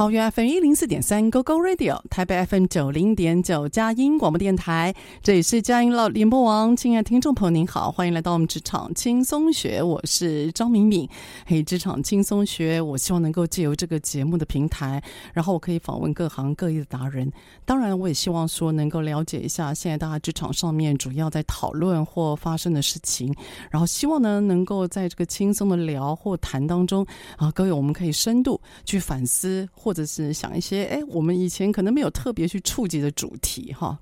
[0.00, 6.74] 桃园 FM 一零四点三 GoGo Radio，台北 FM 九零点九佳音广播电台，这里是佳音老联播网。
[6.74, 11.06] 亲爱的听众朋友，您好，欢迎来到我们职场轻松学，我是张敏敏。
[11.44, 15.02] 嘿，职场轻松学，我希望能够借由这个节目的平台，
[15.34, 17.30] 然后我可以访问各行各业的达人。
[17.66, 23.34] 当然，我也希望说能够了解一下现在大家职场上面主要在讨论或发生的事情，
[23.70, 27.06] 然后希望呢能够在这个轻松的聊或谈当中
[27.36, 29.89] 啊，各位我们可以深度去反思或。
[29.90, 33.98] 或者是想一些哎，我们以前可能没有特别去触及的主题哈。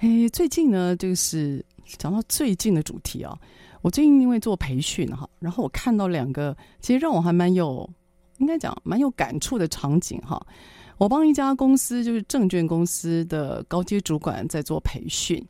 [0.00, 1.64] 哎，最近呢，就是
[1.98, 3.38] 讲到最近的主题啊，
[3.80, 7.88] 我最近因为做培训哈，然后我看到两个，其实让我还蛮有，
[8.38, 10.44] 应该讲蛮有感触的场景哈。
[10.98, 15.40] 我帮一家公司，就是证券公司的高阶主管在做培训，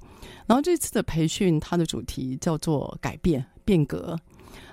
[0.46, 4.14] 然后这次的培训，它的主题叫做改变变革。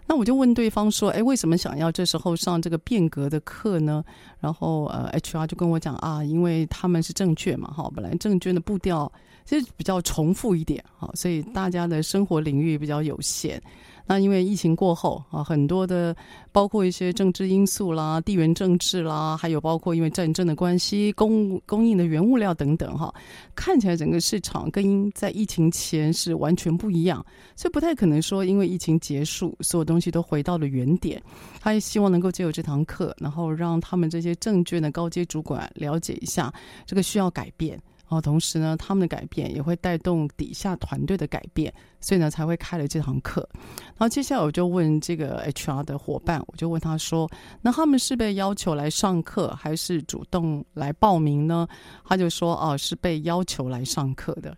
[0.07, 4.03] 那我就问对方说：“哎，为什么想要这时候上这个变革的课呢？”
[4.39, 9.11] 然后呃，HR 就跟我讲啊，因为他们是证券嘛，哈，本来证券的步调
[9.45, 13.61] 其实比较重复一点，哈，所以大家的生活领域比较有限。
[14.07, 16.15] 那因为疫情过后啊，很多的
[16.51, 23.13] 包括一些政治因素啦、地缘政治啦，还有包括因为战争的关系、供供应的原物料等等哈，
[23.53, 27.23] 看起来整个市场跟在疫情前是完全不一样，
[27.55, 31.21] 所以不太可能说因为疫情结束，所有东西都回到了原点。
[31.59, 36.53] 他也希望能够借由这堂课，然后让他们这些证券的高阶主管了解一下
[36.85, 37.77] 这个需要改变。
[38.09, 43.47] 哦，同时呢，他们的改变也会带动底下团队的改变，所以呢，才会开了这堂课。
[43.53, 47.29] 然后接下来我就问这个 HR 的伙伴，我就问他说
[47.61, 51.67] ：“那他们是被要求来上课，还是主动来报名呢？”
[52.07, 54.55] 他就说：“哦，是被要求来上课的。”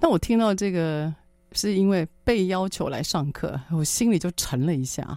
[0.00, 1.14] 那我听到这个
[1.52, 5.16] 是因为被要求来上课，我心里就沉了一下。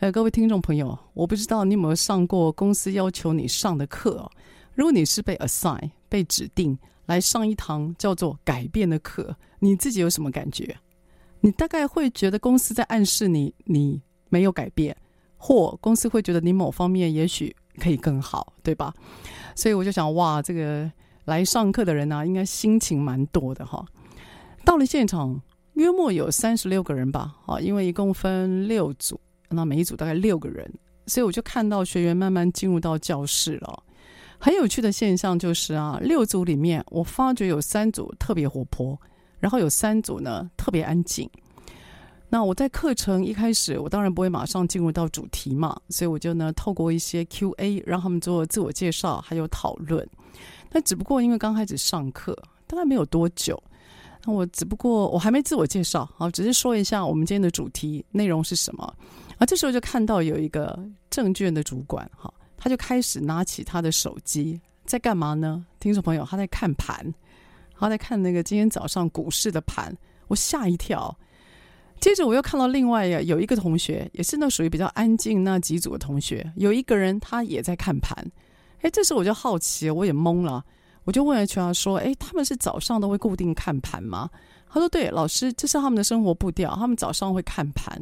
[0.00, 4.30] 呃，各位听众朋友，我不知道你有没有上过公司要求你上的课哦。
[4.74, 6.78] 如果你是被 assign 被指定。
[7.06, 10.76] 来上一堂叫做“改变”的课，你自己有什么感觉？
[11.40, 14.96] 你大概会觉得公司在暗示你你没有改变，
[15.36, 18.94] 或公司会觉得你某方面也许可以更好，对吧？
[19.56, 20.90] 所以我就想，哇，这个
[21.24, 23.84] 来上课的人呢、啊，应该心情蛮多的哈。
[24.64, 25.42] 到了现场，
[25.74, 30.72] 约莫有三十六个人吧，啊，因为一共分六组，那每一组大概六个人，
[31.06, 33.82] 所以我就看到学员慢慢进入到教室了。
[34.44, 39.00] 很有趣的现象就是啊，六组里面，我发觉有三组特别活泼，
[39.38, 41.30] 然后有三组呢特别安静。
[42.28, 50.04] 那我在课程一开始，我当然不会马上进入到主题嘛，所以我就呢透过一些 Q&A 让他们做自我介绍，还有讨论。
[50.72, 53.62] 那只不过因为刚开始上课，大概没有多久，
[54.24, 58.92] 那我只不过我还没自我介绍，好，只是说一下我们今天的主题内容是什么。
[59.38, 60.76] 啊，这时候就看到有一个
[61.10, 62.28] 证券的主管，哈。
[62.62, 65.66] 他就开始拿起他的手机，在干嘛呢？
[65.80, 67.12] 听众朋友，他在看盘，
[67.76, 69.92] 他在看那个今天早上股市的盘，
[70.28, 71.12] 我吓一跳。
[71.98, 78.16] 接着我又看到另外有一个同学，也是那属于比较安静那几组的同学，有一个人他也在看盘。
[78.82, 80.64] 哎，这时候我就好奇，我也懵了，
[81.02, 84.30] 我就问 HR 说：“哎，他们是早上都会固定看盘吗？”
[84.70, 88.00] 他说：“对，老师，这是他们的生活步调，他们早上会看盘。”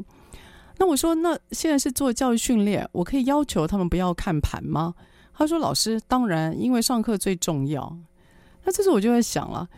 [0.80, 4.94] 那我说，那现在是做教育训练，我可以要求他们不要看盘吗？
[5.34, 7.94] 他说，老师，当然，因为上课最重要。
[8.64, 9.68] 那这时候我就在想了，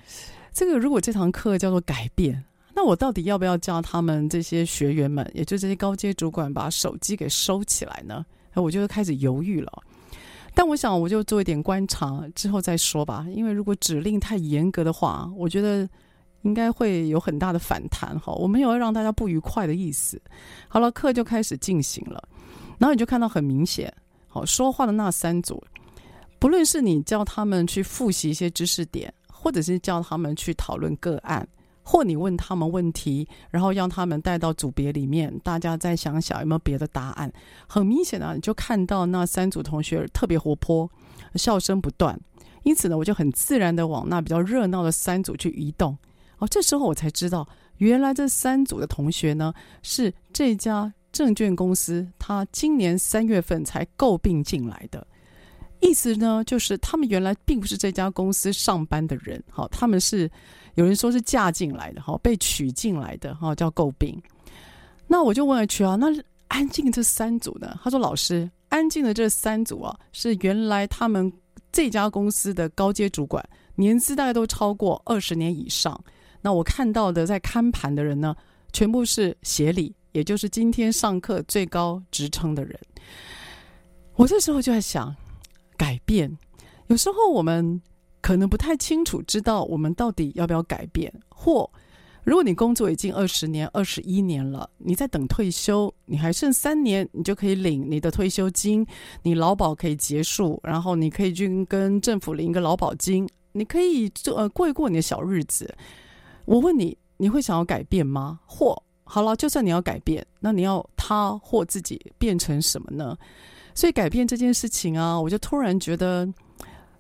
[0.52, 2.44] 这个如果这堂课叫做改变，
[2.74, 8.24] 那我到底要不要叫他们这些学员们，也就这些高阶主管，把手机给收起来呢？
[8.54, 9.72] 我就开始犹豫了。
[10.54, 13.26] 但我想，我就做一点观察之后再说吧。
[13.34, 15.88] 因为如果指令太严格的话，我觉得
[16.42, 18.18] 应该会有很大的反弹。
[18.20, 20.20] 哈，我没有要让大家不愉快的意思。
[20.68, 22.22] 好了，课就开始进行了。
[22.78, 23.92] 然后你就看到很明显，
[24.28, 25.62] 好，说话的那三组，
[26.38, 31.46] 不论是你叫他们去复习一些知识点，或者是叫他们去讨论个案。
[31.84, 37.32] 或你问他们问题，然后让他们带到组别里面，大家再想想有没有别的答案。
[37.66, 40.88] 很明显啊，你就看到那三组同学特别活泼，
[41.34, 42.16] 笑声不断。
[42.62, 45.98] 因此呢，我就很自然的往那比较热闹的三组去移动。
[46.42, 55.06] 哦，这时候我才知道，原来这三组的同学呢，是这家证券公司他今年三月份才购并进来的。
[55.80, 60.28] 意思呢，就是他们原来并不是这家公司上班的人，好，他们是。
[60.76, 64.18] 有人说是嫁进来的哈，被娶进来的哈，叫购并。
[65.06, 66.06] 那我就问 HR 啊，那
[66.48, 67.78] 安静这三组呢？
[67.84, 71.30] 他说：“老师，安静的这三组啊，是原来他们
[71.72, 76.02] 这家公司的高阶主管，年资大概都超过二十年以上。
[76.42, 78.36] 那我看到的在看盘的人呢，
[78.74, 82.78] 全部是协理，也就是今天上课最高职称的人。
[84.16, 85.16] 我这时候就在想，
[85.78, 86.36] 改变，
[86.88, 87.80] 有时候我们。”
[88.22, 91.68] 可能不太清楚，知道我们到底要不要改变，或
[92.22, 98.86] 如果你工作已经二十年、二十一年了，你在等退休，你还剩三年，你就可以领你的退休金，
[99.24, 105.74] 你劳保可以结束，然后你可以去跟政府领一个劳保金，你可以做呃过一过你的小日子。
[106.52, 108.38] 我问你，你会想要改变吗？
[108.44, 113.16] 或好了，就算你要改变，那你要他或自己变成什么呢？
[113.74, 116.30] 所以改变这件事情啊，我就突然觉得。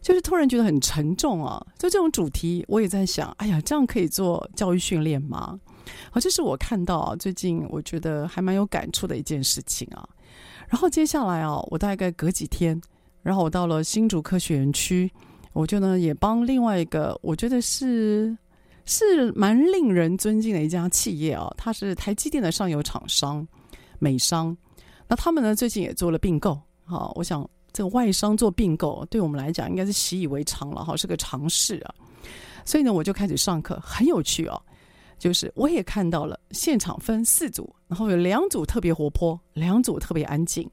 [0.00, 1.64] 就是突然觉得很沉重啊！
[1.78, 5.56] 就这种主题，我也在想，哎呀，这样可以做教育训练吗？
[6.10, 10.02] 好，这是我看到，最近我觉得还蛮有感触的一件事情啊。
[10.66, 12.82] 然后接下来啊，我大概隔几天，
[13.22, 15.08] 然后我到了新竹科学园区，
[15.52, 18.36] 我就呢也帮另外一个，我觉得是
[18.84, 23.46] 是蛮令人尊敬的一家企业哦，它是台积电的上游厂商
[23.98, 24.56] 美商，
[25.08, 27.48] 那他们呢最近也做了并购，好，我想。
[27.74, 31.94] 这个外商做并购，对我们来讲应该是习以为常了哈，是个常识啊。
[32.66, 34.62] 所以呢，我就开始上课，很有趣哦。
[35.18, 40.70] 就是我也看到了现场分四组，然后有两组特别活泼，两组特别安静。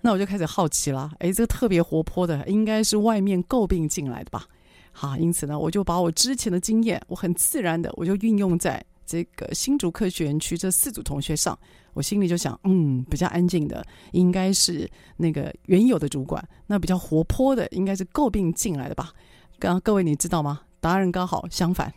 [0.00, 4.44] 那我就开始好奇了，诶，这个特别活泼的应该是外面购并进来的吧？
[4.92, 11.58] 好，因此呢，我就把我之前的经验，我很自然的我就运用在这个新竹科学园区这四组同学上。
[11.94, 19.12] 我心里就想，嗯，比较安静的应该是那个原有的主管，那比较活泼的应该是诟病进来的吧？
[19.58, 20.62] 刚各位你知道吗？
[20.80, 21.92] 答案刚好相反。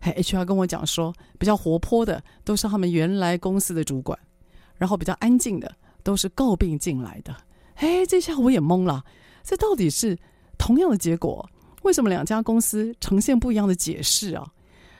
[0.00, 4.18] 嘿，HR 跟我讲说，比较活泼的都是他们原来公司的主管，
[4.76, 5.72] 然后比较安静的
[6.02, 7.34] 都是诟病进来的。
[7.76, 9.04] 嘿，这下我也懵了，
[9.44, 10.18] 这到底是
[10.58, 11.48] 同样的结果，
[11.86, 14.44] 为什么两家公司呈现不一样的解释啊？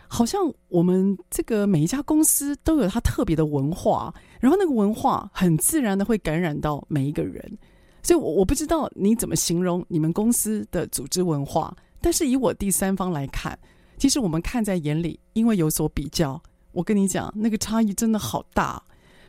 [0.06, 7.42] 好像我们这个每一家公司都有它特别的文化，然后那个文化很自然的会感染到每一个人，
[8.04, 13.58] 所以我我不知道你怎么形容你们公司的组织文化，但是以我第三方来看，
[13.98, 16.40] 其实我们看在眼里，因为有所比较，
[16.70, 18.80] 我跟你讲，那个差异真的好大，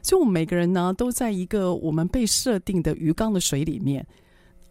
[0.04, 4.06] 所以我们每个人呢都在一个我们被设定的鱼缸的水里面，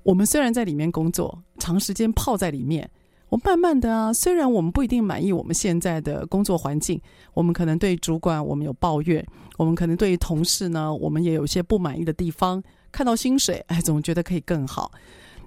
[0.06, 2.88] 我们虽然在里面工作，长时间泡在里面。
[3.28, 7.00] 我慢慢的啊，虽然我们不一定满意我们现在的工作环境，
[7.34, 12.62] 我们可能对主管我们有抱怨，我们可能对于同事呢，我们也有一些不满意的地方。
[12.92, 14.92] 看到薪水，哎，总觉得可以更好。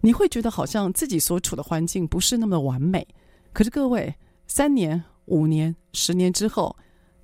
[0.02, 3.08] 你会觉得好像自己所处的环境不是那么的完美。
[3.54, 4.14] 可是各位，
[4.46, 6.76] 三年、五年、十年之后，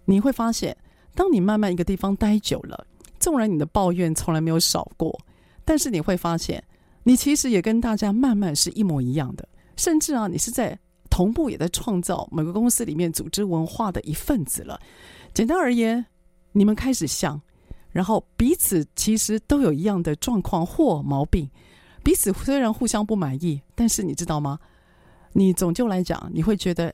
[0.05, 0.75] 你会发现，
[1.13, 2.87] 当你慢慢一个地方待久了，
[3.19, 5.19] 纵然你的抱怨从来没有少过，
[5.65, 6.63] 但是你会发现，
[7.07, 9.47] 你其实也跟大家慢慢是一模一样的。
[9.77, 10.77] 甚至啊，你是在
[11.09, 14.79] 同步也在创造某个公司里面组织文化的一份子了。
[15.33, 16.03] 简单而言，
[16.51, 17.39] 你们开始像，
[17.91, 21.47] 然后彼此其实都有一样的状况或毛病。
[22.03, 24.57] 彼此虽然互相不满意，但是你知道吗？
[25.33, 26.93] 你总就来讲，你会觉得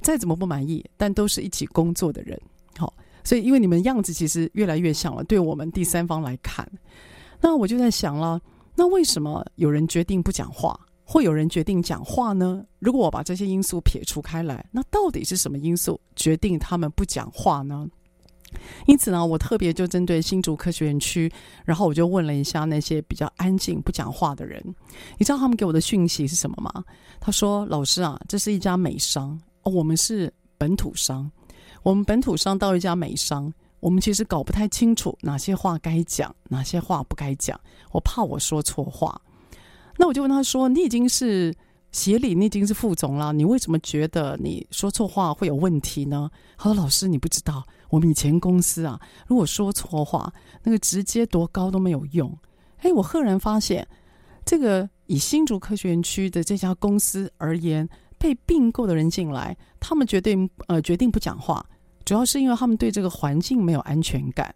[0.00, 2.40] 再怎么不满意，但都是一起工作的人。
[2.78, 6.66] 好，所以因为你们样子其实越来越像了，对我们第三方来看，
[7.40, 8.40] 那我就在想了，
[8.74, 10.78] 那为什么有人决定不讲话？
[11.04, 12.64] 会有人决定讲话呢？
[12.78, 17.88] 如果我把这些因素撇除开来，那到底是什么因素决定他们不讲话呢？
[18.86, 21.30] 因此呢，我特别就针对新竹科学园区，
[21.64, 24.62] 然后我就问了一下那些比较安静不讲话的人，
[25.18, 26.84] 你知道他们给我的讯息是什么吗？
[27.20, 31.30] 他说：“老师啊，这是一家美商，哦，我们是本土商。”
[31.82, 37.58] 我们本土商到一家美商，我们其实搞不太清楚哪些话该讲，哪些话不该讲。
[37.90, 39.20] 我怕我说错话，
[39.96, 41.54] 那我就问他说：“你已经是
[41.90, 50.32] 协理，你已经是副总了，你为什么觉得你说错话会有问题呢？”他说：“老师，你不知道，我们以前公司啊，如果说错话，
[50.62, 52.38] 那个直接多高都没有用。”
[52.82, 53.86] 哎，我赫然发现，
[54.44, 61.64] 这个以新竹科学园区的这家公司而言，被并购的人进来，他们决定呃决定不讲话。
[62.10, 64.52] 主要是因为他们对这个环境没有安全感，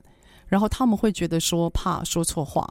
[0.49, 2.69] 然后他们会觉得说怕说错话，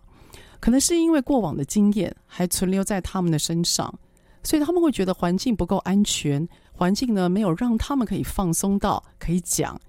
[0.59, 3.97] 可能是因为过往的经验还存留在他们的身上，
[4.43, 9.79] 所以他们会觉得环境不够安全，环境呢没有让他们可以放松到可以讲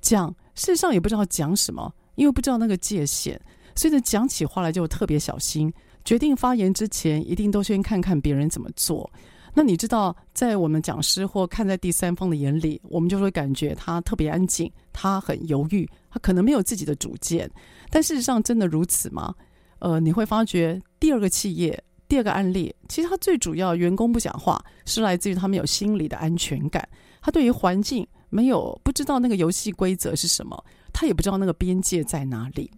[0.00, 3.36] 讲，事实上也不知道讲什么，因为不知道那个界限，
[3.74, 9.10] 所以呢讲起话来就特别小心，决定发言之前一定都先看看别人怎么做。
[9.56, 17.48] 那你知道，在我们讲师或看在第三方的眼里，我们就会感觉他特别安静，他很犹豫，他可能没有自己的主见。
[17.88, 19.32] 但事实上，真的如此吗？
[19.78, 26.86] 呃，你会发觉第二个企业，第二个案例，其实他最主要员工不讲话，是来自于他们有心理的安全感。
[27.22, 32.68] 他对于环境没有不知道那个游戏规则是什么，他也不知道那个边界在哪里。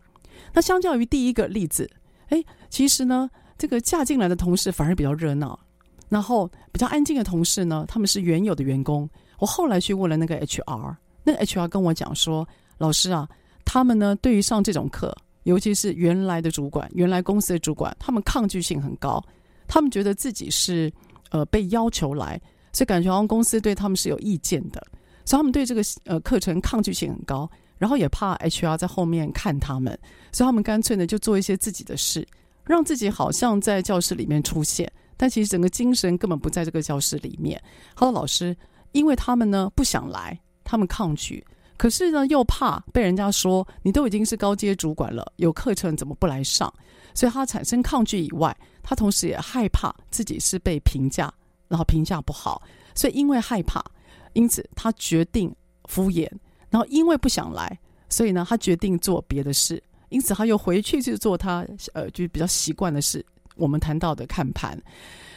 [0.52, 1.90] 那相较于第一个例子，
[2.28, 5.58] 哎，其实呢，这个嫁进来的同事反而比较热闹。
[6.08, 9.08] 然后比较安静的同事呢，他们是原有的员工。
[9.38, 12.46] 我后来去问了那个 HR，那个 HR 跟我讲说
[12.78, 13.28] ：“老师啊，
[13.64, 19.22] 他们呢对于上这种课，尤其是原来的主管、原来公司的主管，他们抗拒性很高。
[19.66, 20.92] 他们觉得自己是
[21.30, 22.40] 呃被要求来，
[22.72, 24.80] 所以感觉好像公司对他们是有意见的，
[25.24, 27.50] 所以他们对这个呃课程抗拒性很高。
[27.78, 29.98] 然后也怕 HR 在后面看他们，
[30.32, 32.26] 所以他们干脆呢就做一些自己的事，
[32.64, 37.60] 让自己好像在教室里面出现。”但其实整个精神根本不在这个教室里面。
[37.94, 38.56] 好，老师，
[38.92, 41.44] 因为他们呢不想来，他们抗拒，
[41.76, 46.72] 可是呢又怕被人家说你都已经是高阶主管了，有课程怎么不来上？
[47.14, 51.32] 所以他产生抗拒以外，他同时也害怕自己是被评价，
[51.66, 52.60] 然后评价不好，
[52.94, 53.82] 所以因为害怕，
[54.34, 55.50] 因此他决定
[55.86, 56.30] 敷衍，
[56.68, 57.78] 然后因为不想来，
[58.10, 63.24] 所以呢他决定做别的事，因此他又回去去做他呃就比较习惯的事。
[63.56, 64.80] 我们谈到的看盘，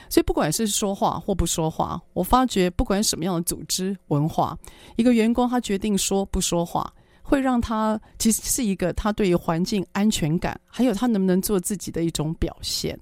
[0.10, 4.58] 所以不管是说话或不说话，我发觉不管什么样的组织文化，
[4.96, 12.98] 一个员工他决定说不说话，会让他其实是一个他对于环境安全感，还有他能不能做自己的一种表现。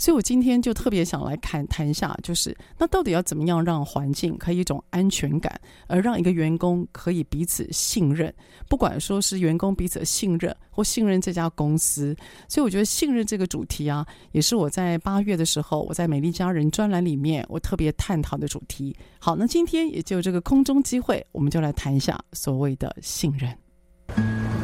[0.00, 8.32] 所以我今天就特别想来看谈一下，就是那到底要怎么样让环境可以一种安全感，而让一个员工可以彼此信任，
[8.68, 12.16] 不管说是员工彼此信任或信任这家公司。
[12.48, 18.96] 所以我觉得信任这个主题啊，也是我在八月的时候我在美丽家人专栏里面我特别探讨的主题。
[19.18, 24.57] 好，那今天也就这个空中机会，我们就来谈一下所谓的信任。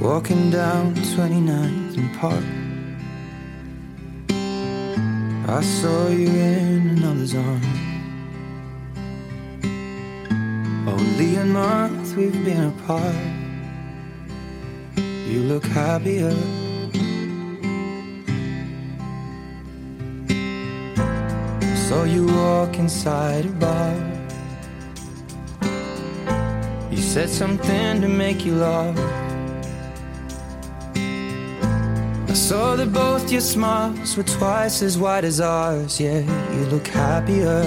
[0.00, 2.44] Walking down 29th and Park.
[5.48, 7.66] I saw you in another's arms.
[10.86, 13.16] Only a month we've been apart.
[15.26, 16.30] You look happier.
[21.88, 23.96] Saw you walk inside a bar.
[26.88, 29.27] You said something to make you laugh
[32.28, 35.98] I saw that both your smiles were twice as wide as ours.
[35.98, 36.20] Yeah,
[36.54, 37.62] you look happier,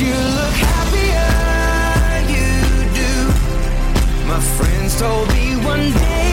[0.00, 1.30] you look happier,
[2.34, 2.52] you
[2.94, 3.12] do.
[4.28, 6.27] My friends told me one day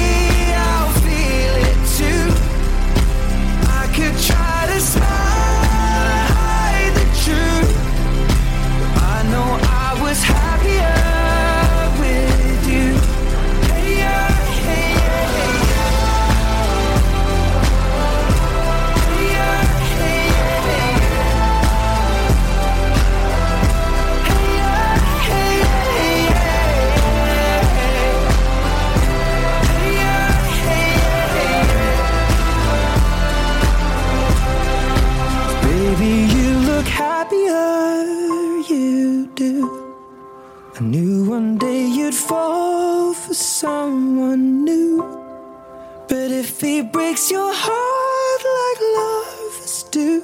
[42.05, 45.01] you'd fall for someone new.
[46.07, 50.21] But if he breaks your heart like love is do,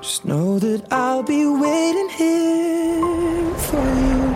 [0.00, 4.34] just know that I'll be waiting here for you.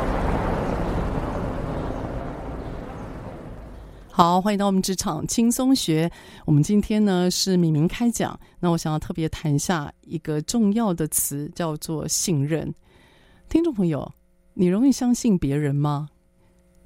[4.12, 6.10] 好，欢迎到我们职场轻松学。
[6.44, 12.72] 我们今天呢是敏明开讲，那我想要特别谈一下一个重要的词，叫做信任。
[13.48, 14.12] 听众朋友，
[14.54, 16.08] 你容易相信别人吗？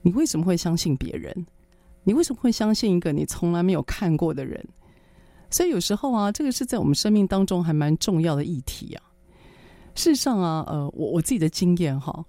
[0.03, 1.47] 你为什么会相信别人？
[2.05, 4.65] 你为什么会相信一个你从来没有看过的人？
[5.51, 9.03] 所以有时候啊，这个是在我们生命当中还蛮重要的议题啊。
[9.95, 12.25] 事实上啊，呃，我我自己的经验哈。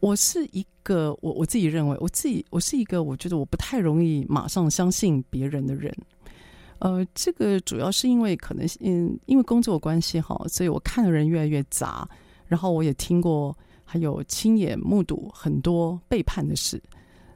[0.00, 5.94] 我是一个，我我自己认为，我自己我是一个，我觉得我不太容易马上相信别人的人。
[6.80, 12.06] 呃，这个主要是因为可能嗯，因为工作关系哈，所以我看的人越来越杂，
[12.46, 16.82] 然后我也听过，还有亲眼目睹很多背叛的事，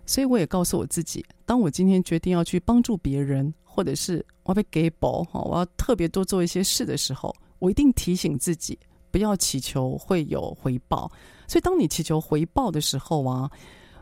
[0.08, 8.76] 所以我也告诉我自己，当我今天决定要去帮助别人，或者是我要被给宝哈，我要特别多做一些事的时候，我一定提醒自己。
[9.10, 11.10] 不要祈求会有回报，
[11.46, 13.50] 所以当你祈求回报的时候啊，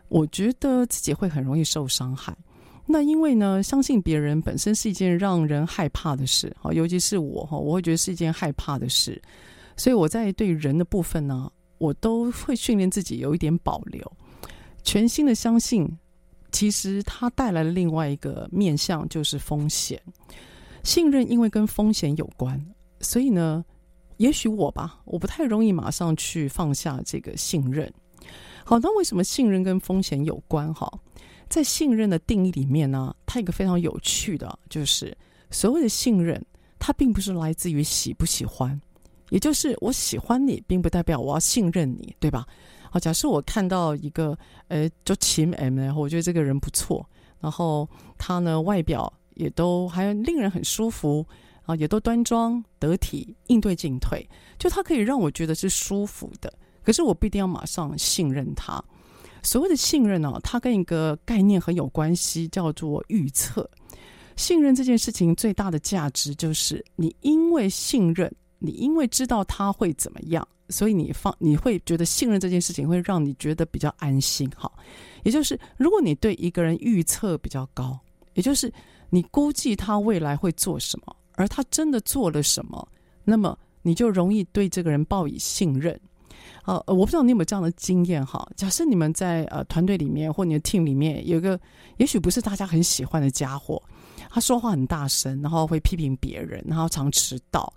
[0.09, 2.37] 我觉得自己会很容易受伤害。
[2.85, 9.23] 那因为呢，相信别人本身是一件让人害怕的事，好，尤其是我哈，我会觉得是一件害怕的事。
[9.77, 14.13] 所以我在对人的部分呢，我都会训练自己有一点保留，
[14.87, 15.87] 全新的相信。
[16.51, 20.01] 其实它带来了另外一个面向，就是风险。
[20.83, 22.59] 信任因为跟风险有关，
[23.01, 23.63] 所以呢。
[24.19, 27.93] 也许我吧，我不太容易马上去放下这个信任。
[28.65, 30.73] 好，那为什么信任跟风险有关？
[30.73, 30.91] 哈，
[31.51, 35.15] 在信任的定义里面呢，它有一个非常有趣的，就是
[35.51, 36.43] 所谓的信任，
[36.79, 38.81] 它并不是来自于喜不喜欢，
[39.29, 42.47] 也就是我喜欢你，并不代表我要信任你，对吧？
[42.99, 44.37] 假设我看到一个，
[44.69, 47.07] 呃，就秦 M，然后我觉得这个人不错，
[47.41, 51.27] 然后他呢外表也都还令人很舒服。
[51.67, 54.25] 啊，也都端庄得体，应对进退，
[54.57, 56.53] 就他可以让我觉得是舒服的。
[56.85, 58.81] 可是我不一定要马上信任他。
[59.43, 63.69] 所谓的信任呢、啊，它跟一个概念很有关系，叫做预测。
[64.37, 74.51] 信任这件事情最大的价值就是，你因为信任，你因为知道他会怎么样，所以你放你会觉得信任这件事情会让你觉得比较安心。
[74.57, 74.73] 好，
[75.25, 77.99] 也就是如果你对一个人预测比较高，
[78.35, 78.73] 也就是
[79.11, 81.17] 你估计他未来会做什么。
[81.39, 82.89] 而他真的做了什么，
[83.23, 86.01] 那么你就容易对这个人报以信任。
[86.65, 88.49] 呃，我不知道你有没有这样的经验哈？
[88.57, 91.61] 假设你们在呃团队里面或你的 team 里面有一个，
[91.99, 93.83] 也许不是大家很喜欢的家伙，
[94.31, 97.71] 他说话很大声，然后会批评别人，然后常迟到。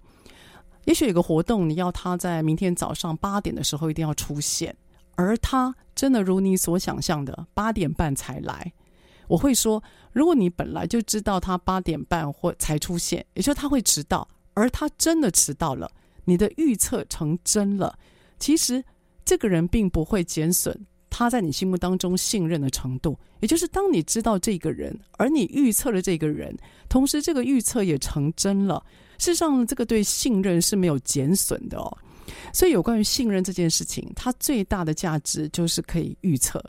[0.89, 4.75] 也许有个活动，你要他在明天早上八点的时候一定要出现，
[5.13, 8.73] 而他真的如你所想象的八点半才来。
[9.27, 15.91] 我会说，如果你本来就知道他八点半或才出现，也就是他会迟到，而他真的迟到了，
[16.25, 17.95] 你的预测成真了，
[18.39, 18.83] 其实
[19.23, 20.75] 这个人并不会减损
[21.07, 23.15] 他在你心目当中信任的程度。
[23.41, 26.57] 也就是当你知道这个人，而你预测了这个人，
[26.89, 28.83] 同时这个预测也成真了，
[29.19, 31.97] 事实上这个对信任是没有减损的哦。
[32.51, 36.63] 所以有关于信任这件事情，它最大的价值就是可以预测。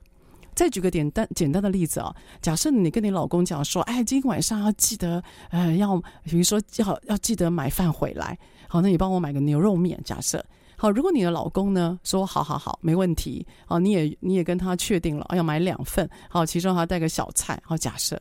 [0.55, 9.99] 再举个简单简单的例子啊，假设你跟你老公讲说，哎，今天晚上要记得，呃，要比如说要要记得买饭回来，好，那你帮我买个牛肉面。
[10.05, 10.45] 假设
[10.77, 18.21] 好，如果你的老公呢说，好好好，没问题，好，你也你也跟他确定了要买两份，好，其中还要带个小菜，好，假设，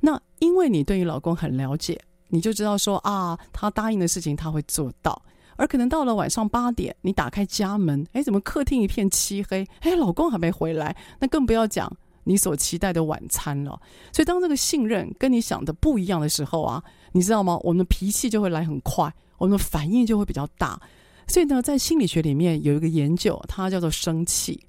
[0.00, 5.20] 那因为你对你老公很了解，你就知道说啊，他答应的事情他会做到。
[5.56, 9.66] 而可能到了晚上八点，你打开家门，哎，怎么客厅一片漆黑？
[9.80, 13.70] 哎，老公还没回来，那更不要讲你所期待的晚餐了。
[14.12, 17.58] 所以，当这个信任跟你想的不一样的时候啊，你知道吗？
[17.64, 20.80] 我们的脾气就会来很快，我们的反应就会比较大。
[21.26, 24.64] 所以呢，在心理学里面有一个研究，它叫做生气。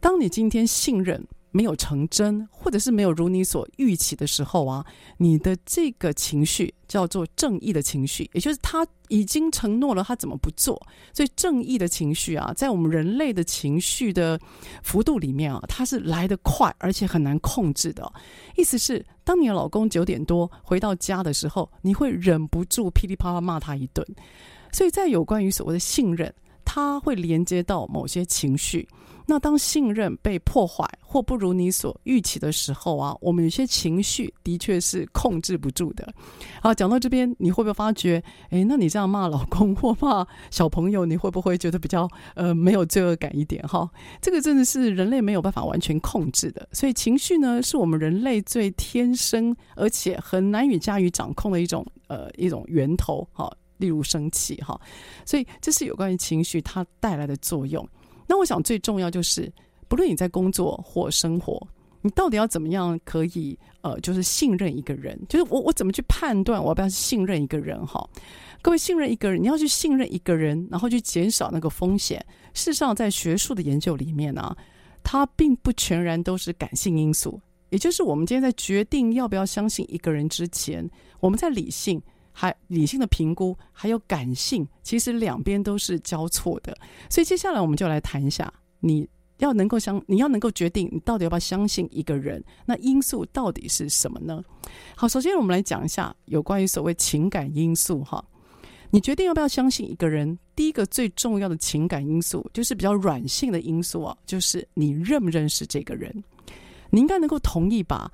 [0.00, 4.84] 当你今天信任没有成真，或者是没有如你所预期的时候啊，
[5.18, 10.74] 你的这个情绪叫做正义的情绪，也就是他已经承诺了，他怎么不做？
[11.12, 14.40] 所以正义的情绪啊，在我们人类的情绪的
[14.82, 18.10] 幅度里面啊，它是来得快，而且很难控制的。
[18.56, 24.06] 意思是，当你的老公九点多回到家的时候，你会忍不住噼里啪啦骂他一顿。
[24.72, 26.34] 所以在有关于所谓的信任，
[26.64, 28.88] 它会连接到某些情绪。
[29.32, 36.06] 那当信任被破坏或不如你所预期的时候啊，我们有些情绪的确是控制不住的。
[36.60, 43.66] 好，讲到这边，你会不会发觉，诶，那你这样骂老公或骂小朋友，你会不会觉得比较呃没有罪恶感一点？
[43.66, 43.90] 哈，
[44.20, 46.68] 这个真的是人类没有办法完全控制的。
[46.70, 53.26] 所以情绪呢，是我们人类最天生而且很难以驾驭掌控的一种呃一种源头。
[53.32, 54.78] 哈，例如生气哈，
[55.24, 57.88] 所以这是有关于情绪它带来的作用。
[58.26, 59.52] 那我想最重要就是，
[59.88, 61.60] 不论你在工作或生活，
[62.00, 65.18] 你到底要怎么样可以呃，就是信任一个人？
[65.28, 67.84] 就是我我怎么去判断我要不要去信任一个人？
[67.86, 68.08] 哈，
[68.60, 72.24] 各位信任一个人，你要去信任一个人，然后去减少那个风险。
[72.54, 74.56] 事实上，在学术的研究里面呢、啊，
[75.02, 77.40] 它并不全然都是感性因素。
[77.70, 80.88] 也就是我们今天在决定要不要相信一个人之前，
[81.20, 82.00] 我们在理性。
[82.32, 86.76] 还理性的评估，还有感性，其实两边都是交错的。
[87.08, 94.42] 所以接下来我们就来谈一下，你要能够相，你要能够决定你到底要不要相信一个人，那因素到底是什么呢？
[94.96, 98.24] 好，首先我们来讲一下有关于所谓情感因素哈。
[98.90, 106.22] 你决定要不要相信一个人，第一个最重要的情感因素就是比较软性的因素啊，就是你认不认识这个人。
[106.90, 108.12] 你应该能够同意吧？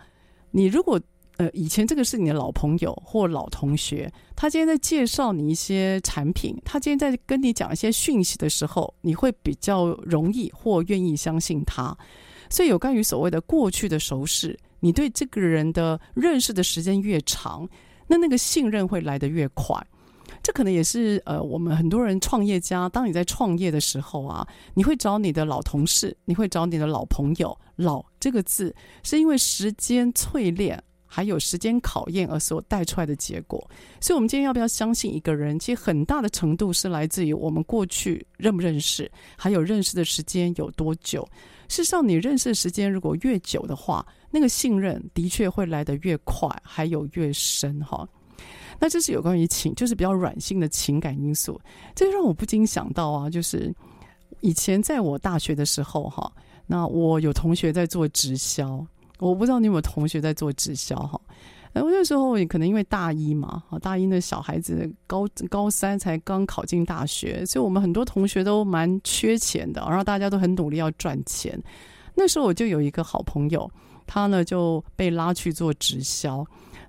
[0.53, 1.01] 你如果
[1.39, 11.97] 呃，以前这个是你的老朋友或老同学，他今天在介绍你一些产品，他今天在跟你讲一些讯息的时候，你会比较容易或愿意相信他。
[12.51, 17.69] 所以有关于所谓的过去的熟识，你对这个人的认识的时间越长，
[18.09, 19.81] 那那个信任会来得越快。
[20.43, 27.57] 这可能也是呃，我们很多人创业家，当你在创业的时候啊，你会找你的老同事，你会找你的老朋友。
[27.77, 28.75] 老这个字
[29.05, 30.83] 是因为时间淬炼。
[31.11, 33.59] 还有时间考验而所带出来的结果，
[34.01, 35.59] 所以，我们今天要不要相信一个人？
[35.59, 41.27] 其实很大的程度是来自于我们过去认不认识，还有认识的时间有多久。
[41.67, 48.07] 事实上，你认识的时间如果越久的话，那个信任的确会来得越快，还有越深哈。
[48.79, 51.61] 那这是有关于情，就是比较软性的情感因素。
[51.97, 53.75] 这让我不禁想到啊，就是
[54.41, 56.31] 以前在我大学的时候哈，
[56.67, 58.87] 那我有同学在做直销。
[59.19, 61.21] 我不知道你有没有同学在做直销哈？
[61.75, 71.61] 哎，我那时候也可能因为大一嘛，大一的小孩子高高三才刚考进大学，所以我们很多同学都蛮缺钱的，然后大家都很努力要赚钱。
[72.15, 73.71] 那时候我就有一个好朋友，
[74.07, 76.45] 他呢就被拉去做直销。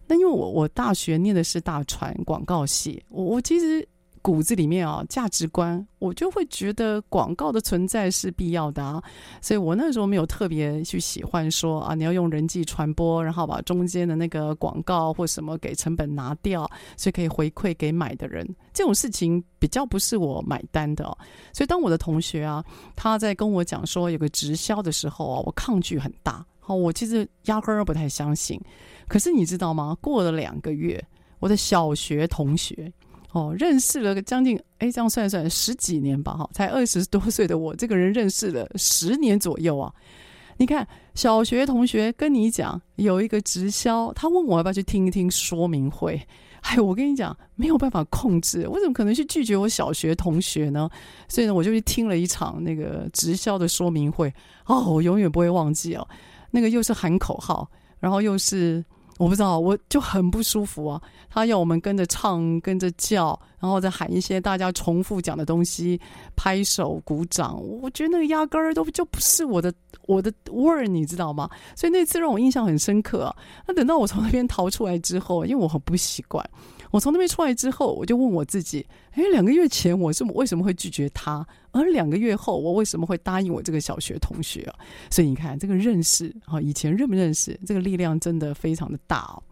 [0.08, 3.88] 那因为我我大学念的是大传广告系，我我其实。
[4.30, 9.04] 骨子里面啊，价值观，我就会觉得广告的存在是必要的啊，
[9.42, 21.18] 所以我那时候没有特别去喜欢说啊，你要用人际传播，然后把中间的那个广告或什么给成本拿掉，所以可以回馈给买的人，这种事情比较不是我买单的哦。
[21.52, 22.64] 所以当我的同学啊，
[22.96, 28.62] 他在跟我讲说有个直销的时候啊，我抗拒很大，好，我其实压根儿不太相信。
[29.08, 29.98] 可是你知道吗？
[30.00, 31.04] 过了两个月，
[31.40, 32.94] 我的小学同学。
[33.32, 39.94] 哦，认识了将近哎，这样算算十几年吧，哈，才二十多岁的我，这个人认识了十年左右啊。
[40.58, 46.20] 你看，小学同学跟你讲有一个直销，他问我要不要去听一听说明会。
[46.62, 50.90] 哎，我跟你讲，没有办法控制，我怎么可能去拒绝我小学同学呢？
[51.28, 54.34] 所以呢，我就去听了一场那个直销的说明会。
[54.66, 56.06] 哦，我永远不会忘记哦，
[56.50, 58.84] 那个又是喊口号，然后又是。
[59.20, 61.02] 我不知道，我就很不舒服啊！
[61.30, 66.00] 他要我们跟着唱，跟着叫，然后再喊一些大家重复讲的东西，
[66.38, 67.62] 拍手鼓掌。
[67.82, 69.74] 我觉得那个压根儿都就不是我的
[70.06, 71.50] 我的味儿，你知道吗？
[71.76, 73.36] 所以那次让我印象很深刻。
[73.68, 76.50] 那等到我从那边逃出来之后，因为我很不习惯。
[76.92, 81.46] 我从那边出来之后，我就问我自己：哎，两个月前我是为什么会拒绝他？
[81.72, 84.76] 而两个月后，我为什么会答应我这个小学同学啊？
[85.12, 89.44] 所以你看，这个认识啊，以前认不认识，这个力量真的非常的大哦。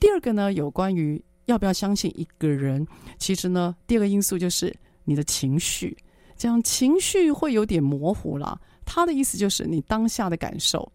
[0.00, 2.84] 第二个呢，有关于要不要相信一个人，
[3.18, 5.96] 其实呢，第二个因素就是你的情绪。
[6.36, 8.60] 这样情绪会有点模糊了。
[8.84, 10.90] 他的意思就是你当下的感受。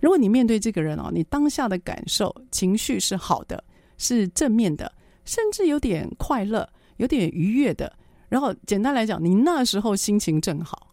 [0.00, 3.62] 如果你面对这个人啊，你当下的感受情绪是好的。
[4.00, 4.90] 是正面的，
[5.24, 7.92] 甚至有点快乐、有点愉悦的。
[8.30, 10.92] 然后简单来讲，你那时候心情正好，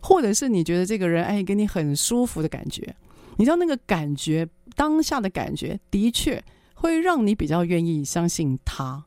[0.00, 2.94] 或者是你觉得这个人哎给你很舒服的感觉，
[3.36, 6.42] 你知道那个感觉当下的感觉的确
[6.74, 9.04] 会让你比较愿意相信他。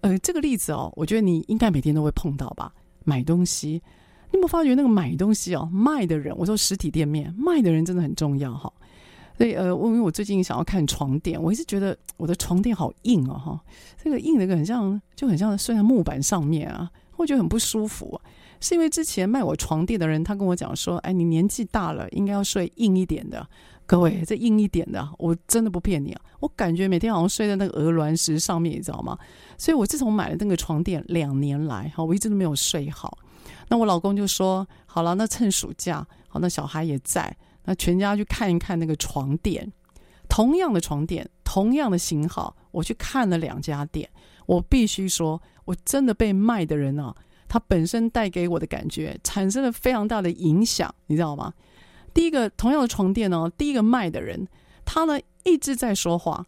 [0.00, 2.72] 呃，这个例子哦，我觉得你应该每天都会碰到吧？
[3.04, 3.82] 买东西，
[4.30, 8.72] 你有没有发觉那个买东西哦，卖的人，我说实体店面卖的人真的很重要哈。
[9.40, 13.60] 所以呃，因为我最近想要看床垫，我一直觉得我的床垫好硬哦哈，
[13.96, 16.90] 这个硬的很像，就很像睡在木板上面啊。
[17.16, 18.20] 我觉得很不舒服，
[18.60, 23.46] 是因为之前卖我床垫的人，他跟我讲说：“哎，你年纪大了，应该要睡硬一点的。”
[23.88, 26.20] 各位，这硬一点的，我真的不骗你啊！
[26.40, 29.16] 我感觉每天好像睡在那个鹅卵石上面，你知道吗？
[29.56, 33.16] 所以我自从买了那个床垫两年来，哈，我一直都没有睡好。
[33.68, 37.34] 那我老公就说：“好了，那趁暑假，好，那小孩也在，
[37.70, 39.72] 那全家去看一看那个床垫。
[40.28, 44.10] 同样的床垫，同样的型号，我去看了两家店，
[44.46, 47.14] 我必须说。”我真的被卖的人啊，
[47.46, 51.52] 他本身带给我的感觉产生了非常大的影响，你知道吗？
[52.12, 54.48] 第一个，同样的床垫呢，第一个卖的人，
[54.84, 56.44] 他呢一直在说话，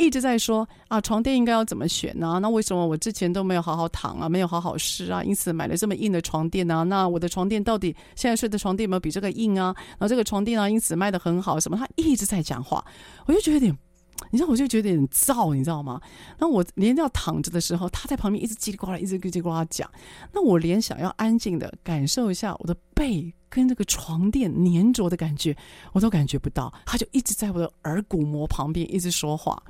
[0.00, 2.38] 一直在说啊，床垫应该要怎么选呢？
[2.40, 6.84] 那为什么我之前都没有好好躺啊，没有好好试啊，因此买了这么硬的床垫呢？
[6.84, 9.74] 那我的床垫到底现在睡的床垫有没有比这个硬啊？
[9.90, 11.76] 然后这个床垫呢，因此卖的很好，什么？
[11.76, 12.84] 他一直在讲话，
[13.26, 13.78] 我就觉得有点。
[14.30, 16.00] 你知道，我就觉得有点燥，你知道吗？
[16.38, 19.90] 那我连要躺着的时候，他在旁边一直叽里呱啦，一直叽里呱啦讲。
[20.32, 25.56] 那我连想要安静的感受一下我的背跟这个床垫粘着的感觉，
[25.92, 26.72] 我都感觉不到。
[26.86, 29.60] 他就一直在我的耳骨膜旁边一直说话。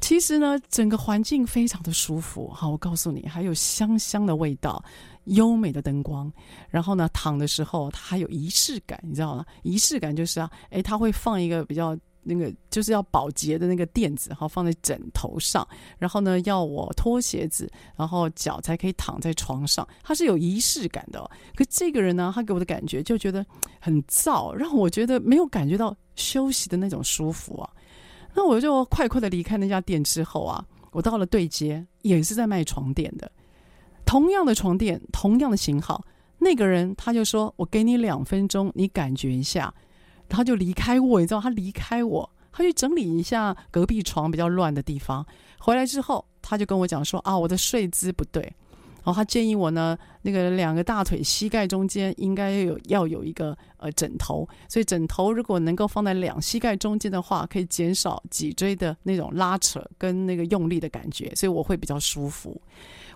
[0.00, 2.50] 其实呢，整个环境非常的舒服。
[2.50, 4.84] 好，我告诉你，还有香香的味道，
[5.26, 6.30] 优美的灯光。
[6.68, 9.46] 然后呢，躺的时候它还有仪式感，你知道吗？
[9.62, 11.96] 仪式感就是啊，诶，他会放一个比较。
[12.24, 15.66] 那个就是要保洁的那个垫子，哈，放在枕头上，
[15.98, 21.30] 然后呢，要我脱鞋子，然后脚才可以躺在床上，它是有仪式感的。
[21.54, 23.44] 可这个人呢，他给我的感觉就觉得
[23.80, 27.70] 很燥，让我觉得没有感觉到休息的那种舒服啊。
[28.34, 33.30] 那我就快快的离开那家店之后啊，我到了对街，也是在卖床垫的，
[34.04, 36.04] 同样的床垫，同样的型号，
[36.38, 39.72] 那个人他就说：“我给你两分钟，你感觉一下。”
[40.28, 45.24] 他就离开我，你知道，他离开我，他去整理一下隔壁床比较乱的地方。
[45.58, 48.42] 回来之后，他就跟我讲说：“啊，我的睡姿不对。”
[49.04, 62.58] 然后他建议我呢，那个两个大腿膝盖中间应该有要有一个呃枕头，所以枕头如果能够放在两膝盖中间的话，可以减少脊椎的那种拉扯跟那个用力的感觉，所以我会比较舒服。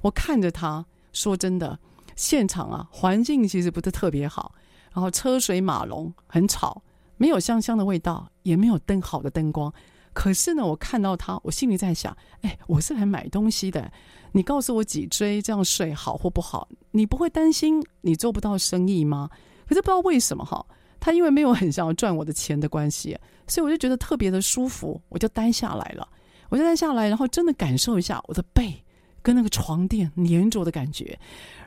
[0.03, 1.79] 我看着他说真的，
[2.17, 4.55] 现场啊环境其实不是特别好，
[4.93, 6.83] 然后车水马龙，很吵。
[7.19, 9.73] 没有香香的味道，也没有灯好的灯光。
[10.15, 13.93] 可是呢，我看到他，我心里在想：哎，我是来买东西的。
[14.33, 16.69] 你告诉我脊椎这样睡好或不好？
[16.93, 19.29] 你不会担心你做不到生意吗？
[19.69, 20.65] 可是不知道为什么哈，
[20.99, 26.09] 他因为没有很想要赚我的钱的关系，所以我就觉得特别的舒服，我就待下来了。
[26.49, 28.83] 我就待下来，然后真的感受一下我的背
[29.23, 31.19] 跟那个床垫粘着的感觉，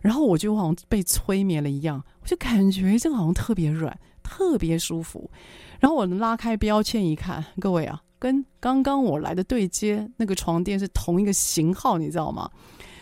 [0.01, 3.97] 然后我就好像被催眠了一样，我就感觉这个好像特别软。
[4.31, 5.29] 特别舒服，
[5.77, 12.49] 然后我拉开标签一看，各位啊，跟刚刚我来的对接那个床垫是同一个型号，你知道吗？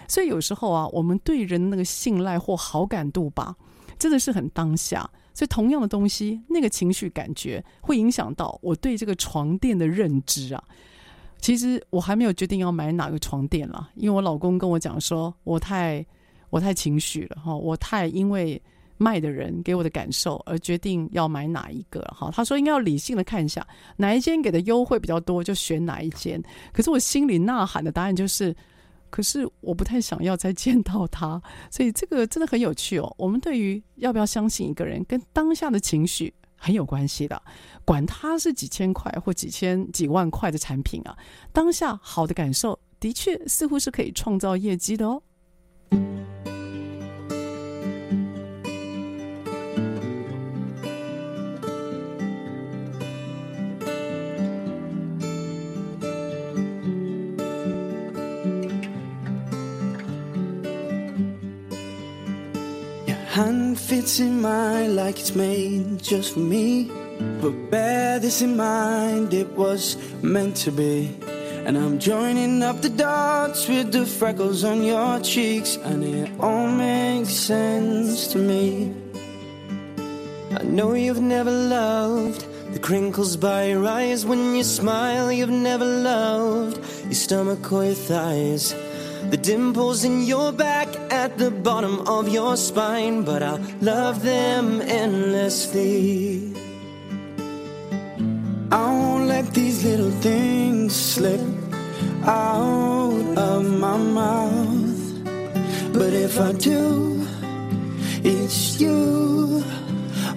[0.08, 3.56] 所以有时候啊，我们对人那个信赖或好感度吧，
[4.00, 5.08] 真的是很当下。
[5.36, 10.64] 所以同样的东西，那个情绪感觉会影响到我对这个床垫的认知啊。
[11.40, 16.04] 其实我还没有决定要买哪个床垫了，因为我老公跟我讲说，我太
[16.50, 18.60] 我太情绪了哈，我太因为。
[19.00, 22.30] 卖的人给我的感受，而决定要买哪一个哈？
[22.32, 26.44] 他说应该要理性的看一下哪一间给的优惠比较多，就选哪一间。
[26.74, 28.54] 可是我心里呐喊的答案就是，
[29.10, 31.42] 可是我不太想要再见到他。
[31.72, 33.16] 所以这个真的很有趣哦。
[33.18, 37.42] 我们对于要不要相信一个人，跟当下的情绪很有关系的。
[37.86, 41.18] 管他是几千块或几千几万块的产品啊，
[41.54, 45.24] 当下好的感受的确似乎是可以创造业绩的哦。
[63.40, 66.92] Hand fits in mine like it's made just for me.
[67.42, 71.16] But bear this in mind, it was meant to be.
[71.66, 76.68] And I'm joining up the dots with the freckles on your cheeks, and it all
[76.68, 78.94] makes sense to me.
[80.60, 85.32] I know you've never loved the crinkles by your eyes when you smile.
[85.32, 86.76] You've never loved
[87.06, 88.76] your stomach or your thighs,
[89.30, 94.82] the dimples in your back at the bottom of your spine, but I'll love them
[94.82, 96.54] endlessly.
[98.72, 101.42] I won't let these little things slip
[102.24, 105.24] out of my mouth.
[105.94, 107.28] But if I do,
[108.24, 109.64] it's you,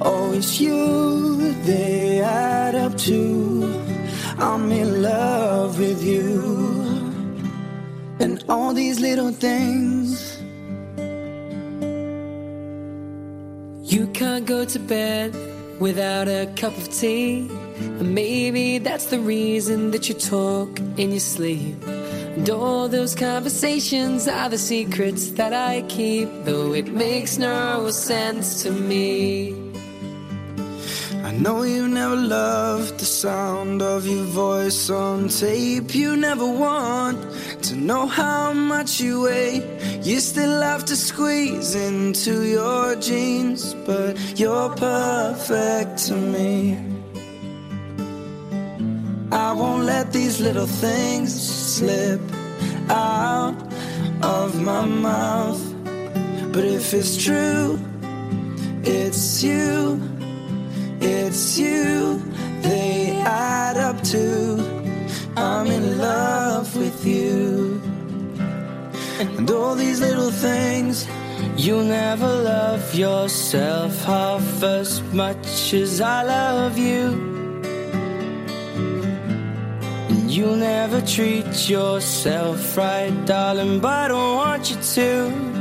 [0.02, 3.82] oh, it's you they add up to.
[4.38, 6.71] I'm in love with you.
[8.22, 10.38] And all these little things.
[13.92, 15.34] You can't go to bed
[15.80, 17.48] without a cup of tea.
[17.80, 21.82] And maybe that's the reason that you talk in your sleep.
[21.82, 28.62] And all those conversations are the secrets that I keep, though it makes no sense
[28.62, 29.52] to me.
[31.32, 35.94] I know you never loved the sound of your voice on tape.
[35.94, 37.18] You never want
[37.62, 39.62] to know how much you weigh.
[40.02, 46.76] You still have to squeeze into your jeans, but you're perfect to me.
[49.32, 52.20] I won't let these little things slip
[52.90, 53.56] out
[54.22, 55.62] of my mouth.
[56.52, 57.80] But if it's true,
[58.84, 59.98] it's you,
[61.02, 62.22] it's you,
[62.62, 64.72] they add up to.
[65.36, 67.80] I'm in love with you.
[69.18, 71.06] And all these little things.
[71.56, 77.04] You'll never love yourself half as much as I love you.
[80.08, 85.52] And you'll never treat yourself right, darling, but I don't want you to.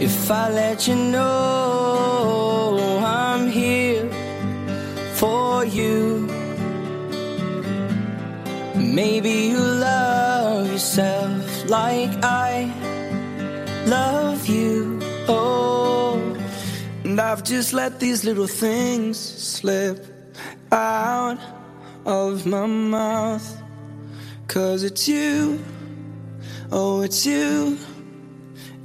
[0.00, 1.75] If I let you know
[5.66, 6.28] you,
[8.74, 12.72] maybe you love yourself like I
[13.86, 15.00] love you.
[15.28, 16.20] Oh,
[17.04, 20.06] And I've just let these little things slip
[20.72, 21.38] out
[22.06, 23.62] of my mouth.
[24.48, 25.60] Cause it's you,
[26.72, 27.78] oh, it's you,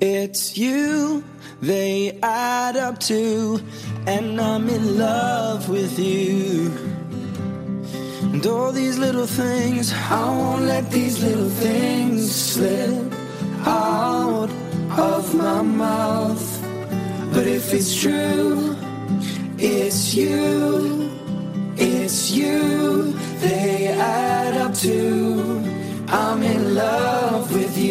[0.02, 1.24] it's you,
[1.62, 3.62] they add up to,
[4.08, 6.72] and I'm in love with you.
[8.34, 13.14] And all these little things, I won't let these little things slip
[13.66, 14.50] out
[14.98, 16.48] of my mouth.
[17.34, 18.76] But if it's true,
[19.58, 21.12] it's you,
[21.78, 25.64] it's you, they add up to.
[26.08, 27.91] I'm in love with you,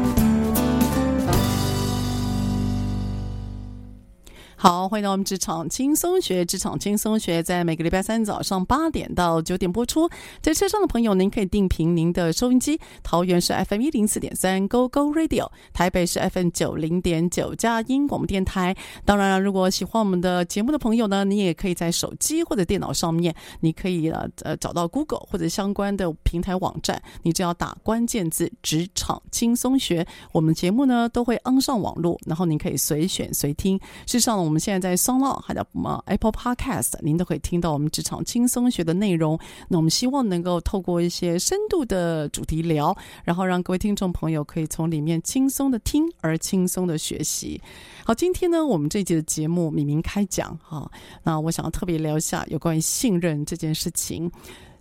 [4.63, 6.45] 好，欢迎到我们职场轻松学。
[6.45, 10.07] 职场轻松学在每个礼拜三早上八点到九点播出。
[10.39, 12.79] 在车上的朋友，您可以定频您的收音机。
[13.01, 18.77] 桃园是 FM 一零四点三 Go Go Radio，台北是 FM 九零点九佳音广播电台。
[19.03, 33.75] 当然了，如果喜欢我们的节目的朋友呢，你也可以在手机或者电脑上面，你可以呃找到 Google 或者相关的平台网站，你只要打关键字“职场轻松学”，我们节目呢都会安上网络，然后您可以随选随听。
[34.05, 39.39] 事实上，我们我们现在在 SoundOn 还有什么 Apple Podcast，您都可以听到我们职场轻松学的内容。
[39.69, 42.93] 那我们希望能够透过一些深度的主题聊，
[43.23, 47.61] 然后让各位听众朋友可以从里面轻松的听而轻松的学习。
[48.03, 50.91] 好，今天呢，我们这一集的节目明明开讲哈，
[51.23, 54.29] 那我想要特别聊一下有关于信任这件事情。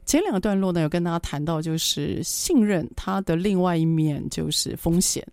[0.04, 5.24] 前两个段落呢，有跟大家谈到，就是信任它的另外一面就是风险。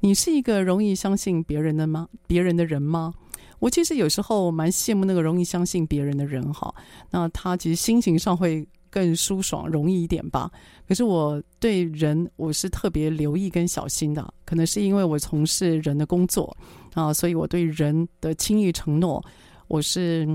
[0.00, 2.06] 你是一个容易相信别人的吗？
[2.26, 3.14] 别人的人吗？
[3.58, 6.74] 我其实有时候蛮羡慕那个容易相信别人的人哈，
[7.10, 10.50] 那他其实心情上会更舒爽、容易一点吧。
[10.86, 16.56] 可是我对人我是特别留意跟小心的，可能是因为我从事人的工作
[16.94, 19.24] 啊，所以我对人的轻易承诺，
[19.68, 20.28] 我是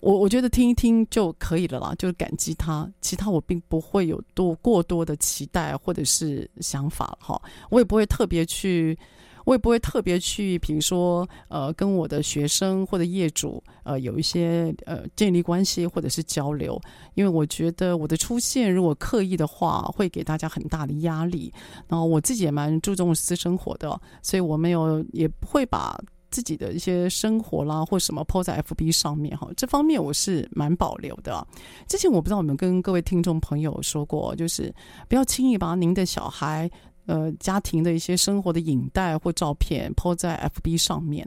[0.00, 7.40] 我我觉得听一听就可以了啦，就是感激他，其他我并不会有多过多的期待或者是想法哈，
[7.70, 8.96] 我也不会特别去。
[9.44, 16.80] 我也不会特别去，比如说呃，跟我的学生或者业主呃有一些呃建立关系或者是交流，
[17.14, 21.52] 因为我觉得我的出现如果刻意的话，会给大家很大的压力。
[21.86, 25.98] 然后我自己也蛮注重私生活的，所以我没有也不会把。
[26.30, 31.46] 自己的一些生活啦，或什么抛在 FB 上面哈，这方面我是蛮保留的。
[31.86, 34.74] 之前我不知道有没有跟各位听众朋友说过，就是
[35.08, 36.68] 不要轻易把您的小孩、
[37.06, 41.26] 呃家庭的一些生活的影带或照片抛在 FB 上面。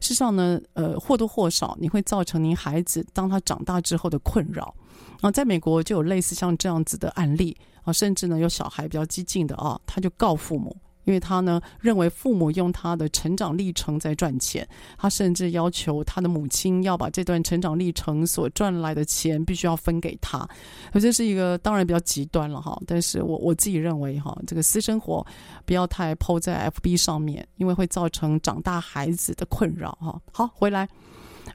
[0.00, 4.74] 事实上呢，呃或多或少你会造成您孩子当他长大之后的困扰。
[5.20, 10.76] 啊，在美国就有类似像这样子的案例啊，甚至呢有小孩比较激进的啊，他就告父母。
[11.04, 20.48] 因为他呢认为父母用他的成长历程在赚钱，他甚至要求他的母亲要把这段成长历程所赚来的钱必须要分给他，
[20.94, 22.78] 这是一个当然比较极端了哈。
[22.86, 25.24] 但是我我自己认为哈，这个私生活
[25.64, 30.20] 不要太抛在 FB 上面，因为会造成长大孩子的困扰哈。
[30.32, 30.88] 好，回来。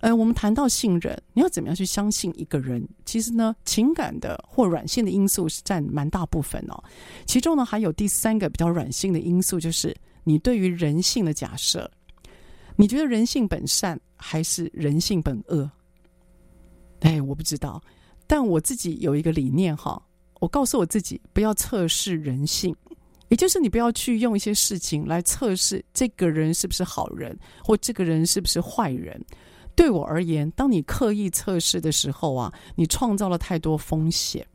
[0.02, 2.88] 呃，我们谈到信任，你要怎么样去相信一个人？
[3.06, 6.84] 其实呢，情感的或软性的因素是占蛮大部分哦。
[7.26, 11.90] 其中呢，还有第三个比较软性的因素，就是你对于人性的假设。
[12.76, 15.70] 你觉得人性本善还是人性本恶？
[17.02, 17.82] 哎，我不知道。
[18.26, 20.02] 但我自己有一个理念哈，
[20.40, 22.74] 我告诉我自己，不要测试人性，
[23.28, 29.22] 也就是你不要去用一些事情来测试这个人是不是好人，或这个人是不是坏人。
[29.80, 34.46] 对我而言，当你刻意测试的时候啊，你创造了太多风险，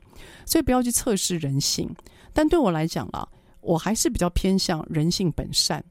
[0.45, 1.89] 所以不要去测试人性。
[2.35, 3.27] 但对我来讲啊，
[3.63, 5.83] 我还是比较偏向人性本善。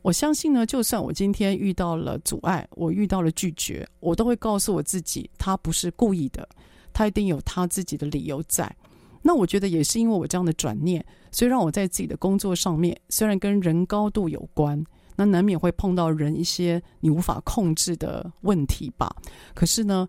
[0.00, 6.48] 我相信呢，就算我今天遇到了阻碍，我遇到了拒绝，我都会告诉我自己，他不是故意的，
[6.94, 8.74] 他一定有他自己的理由在。
[9.20, 14.82] 那我觉得也是因为我这样的转念，所以让我在自己的工作上面，虽然跟人高度有关。
[15.22, 19.14] 那难免会碰到人一些你无法控制的问题吧。
[19.54, 20.08] 可是呢，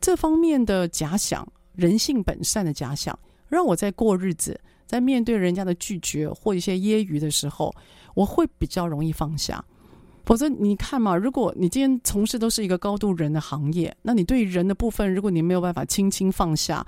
[0.00, 3.18] 这方面的假想，人性本善的假想，
[3.48, 7.74] 让我在过日子，在面对人家的拒绝或一些揶揄的时候，
[8.14, 9.62] 我会比较容易放下。
[10.24, 16.86] 否则你看嘛，如果你今天从事都是一个高度人的行业，那你对人的部分，如果你没有办法轻轻放下，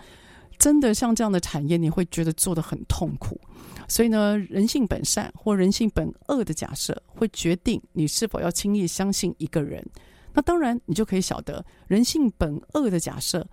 [0.58, 3.38] 真的像这样的产业，你会觉得做得很痛苦。
[3.92, 9.86] 所以呢，人性本善或人性本恶的假设，会决定你是否要轻易相信一个人。
[10.32, 13.46] 那当然，你就可以晓得，人性本恶的假设，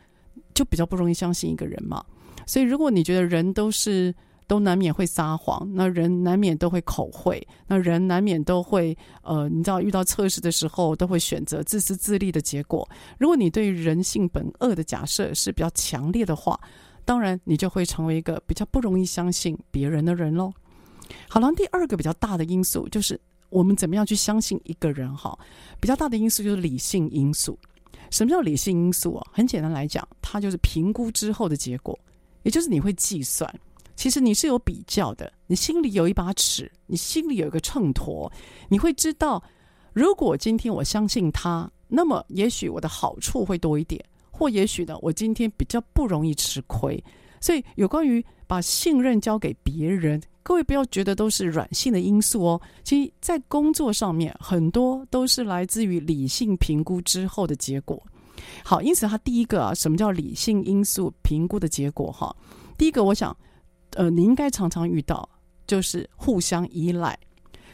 [0.53, 2.01] 就比较不容易相信一个人嘛。
[2.47, 4.15] 所以，如果你觉得人都是
[4.47, 12.89] 都难免会撒谎，那人难免都会口惠，那人难免都会呃，你知道遇到测试的时候都会选择自私自利的结果。
[13.17, 16.57] 如果你对人性本恶的假设是比较强烈的话，
[17.05, 20.51] 当然，你就会成为一个比较不容易相信别人的人喽。
[21.27, 23.19] 好了，第二个比较大的因素就是
[23.49, 25.37] 我们怎么样去相信一个人哈。
[25.79, 27.57] 比较大的因素就是理性因素。
[28.11, 29.27] 什么叫理性因素啊？
[29.31, 31.97] 很简单来讲，它就是评估之后的结果，
[32.43, 33.53] 也就是你会计算。
[33.95, 38.31] 其实你是有比较的，你心里有一把尺，你心里有一个秤砣，
[38.69, 39.43] 你会知道，
[39.93, 44.03] 如果今天我相信他，那么也许我的好处会多一点。
[44.39, 47.03] 或也许呢，我今天比较不容易吃亏，
[47.41, 52.61] 所以有关于把信任交给别人，各位不要觉得都是软性的因素哦。
[52.85, 58.01] 其实，在工作上面，很多都是来自于理性评估之后的结果。
[58.63, 62.09] 好，因此，它第一个啊，什么叫理性因素评估的结果？
[62.09, 62.33] 哈，
[62.77, 63.35] 第一个，我想，
[63.95, 65.27] 呃，你应该常常遇到，
[65.67, 67.19] 就是互相依赖。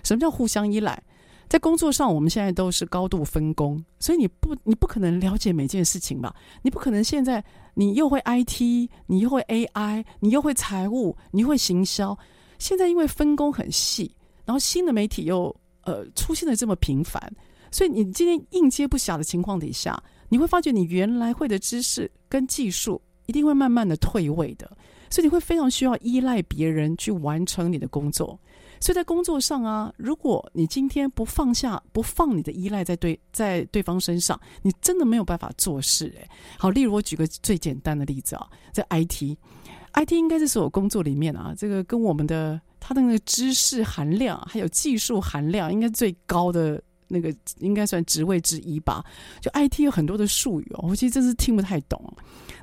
[0.03, 0.99] 什么叫互相依赖？
[1.48, 6.36] 在工作上，我们现在都是高度分工，所以你不你不可能了解每件事情吧？
[6.64, 7.43] 你不可能现在
[7.76, 12.18] 你又会 IT，你又会 AI，你又会财务，你又会行销。
[12.58, 17.22] 现在因为分工很细，然后新的媒体又呃出现的这么频繁，
[17.70, 24.66] 所以你今天应接不暇的情况底下，你会发觉你原来会的知识跟技术一定会慢慢的退位的，
[25.10, 28.39] 所以你会非常需要依赖别人去完成你的工作。
[28.80, 36.28] 所以在工作上啊，如果你今天不放下、不放你的依赖在对在对方身上，你真的没有办法做事诶。
[36.57, 49.03] 好，例如我举个最简单的例子啊，在 IT，IT 应该是所有工作里面啊，这个跟我们的它的那个知识含量还有技术含量应该最高的那个，应该算职位之一吧。
[49.41, 52.13] 就 IT 有很多的术语哦，我其实真是听不太懂。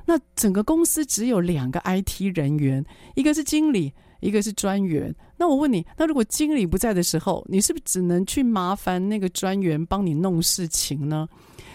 [0.05, 2.85] 那整个公司只有两个 IT 人员，
[3.15, 3.91] 一个是经理。
[4.19, 5.13] 一个是专员，
[5.43, 11.27] 那我问你，那如果经理不在的时候，你是不是只能去麻烦那个专员帮你弄事情呢？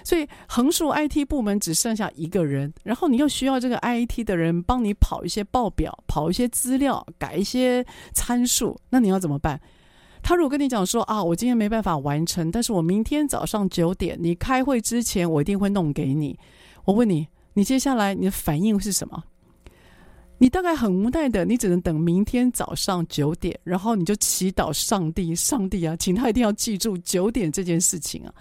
[0.03, 9.61] 所以横竖 IT 部门只剩下一个人，然后你又需要这个 IT 的人帮你跑一些报表、跑一些资料、改一些参数，那你要怎么办？
[10.23, 16.39] 他如果跟你讲说啊，我今天没办法完成，但是我明天早上九点你开会之前，我一定会弄给你。
[16.87, 19.25] 我问你，你接下来你的反应是什么？
[20.39, 28.33] 你大概很无奈的，你只能等明天早上九点，然后你就祈祷上帝，上帝啊，请他一定要记住九点这件事情啊。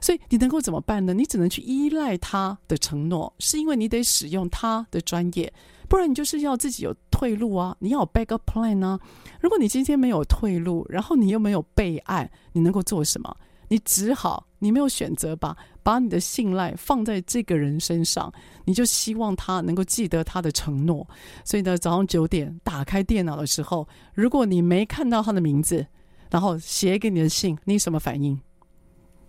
[0.00, 1.14] 所以你能够怎么办呢？
[1.14, 5.50] 你只能去依赖他的承诺，是因为你得使用他的专业，
[5.88, 8.98] 不然你就是要自己有退路啊，你要有 backup plan 啊。
[9.40, 13.34] 如果你今天没有退路，然后你又没有备案，你能够做什么？
[13.68, 18.32] 你只好，你没有选择把，把你的信赖放在这个人身上，
[18.64, 21.06] 你就希望他能够记得他的承诺。
[21.44, 25.86] 所以呢，早上九点打开电脑的时候，如果你没看到他的名字，
[26.30, 28.40] 然后写给你的信，你什么反应？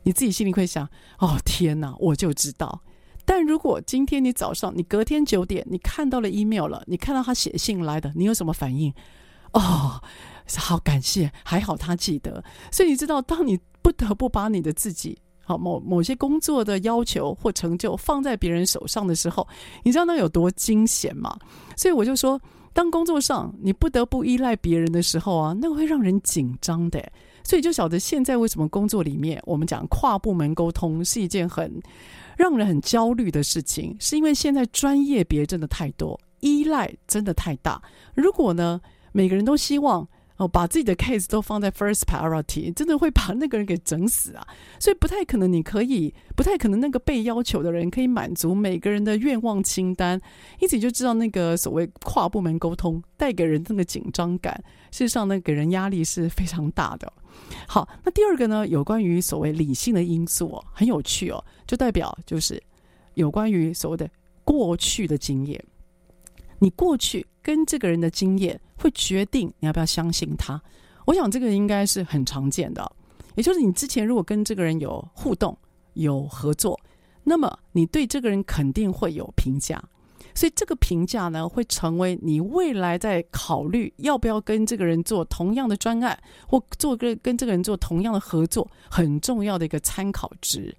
[0.03, 0.87] 你自己心里会想：
[1.19, 2.81] 哦，天哪，我就知道。
[3.25, 8.93] 但如果今天你早上，你隔天九点，你看到了 email 了，你看到他写信来的，你有什么反应？
[9.53, 9.99] 哦，
[10.57, 12.43] 好感谢，还好他记得。
[12.71, 19.47] 所以你知道，当你不得不把你的自己，好某某些工作的要求或成就放在别人手上的时候，
[19.83, 21.37] 你知道那有多惊险吗？
[21.77, 22.41] 所以我就说，
[22.73, 26.99] 当工作上你不得不依赖别人的时候啊，那会让人紧张的。
[27.43, 31.79] 所以就晓得现在为什么工作里面我们讲跨部门沟通是一件很
[32.35, 37.79] 让人很焦虑的事情，是因为现在专业别真的太多，依赖真的太大。
[38.15, 38.81] 如果呢，
[39.11, 40.07] 每个人都希望。
[40.37, 44.45] 哦，把自己的 case 都放在 first priority，真的会把那个人给整死啊！
[44.79, 50.19] 所以不太可能，你可以不太可能那个被要求的人可以满足每个人的愿望清单，
[50.59, 54.53] 因此你就知道那个所谓跨部门沟通带给人那个紧张感，
[54.91, 57.11] 事实上呢，给人压力是非常大的。
[57.65, 62.61] 好，那第二个呢，有关于所谓理性的因素哦，很有趣哦，就代表就是
[63.13, 64.09] 有关于所谓的
[64.43, 65.63] 过去的经验。
[66.65, 70.59] 你过去跟这个人的经验会决定你要不要相信他。
[71.05, 72.91] 我想这个应该是很常见的，
[73.35, 75.55] 也就是你之前如果跟这个人有互动、
[75.93, 76.79] 有合作，
[77.23, 79.79] 那么你对这个人肯定会有评价，
[80.33, 90.75] 所以这个评价呢，会成为你未来在考虑要不要跟这个人做同样的专案，或做跟跟这个人做同样的合作很重要的一个参考值。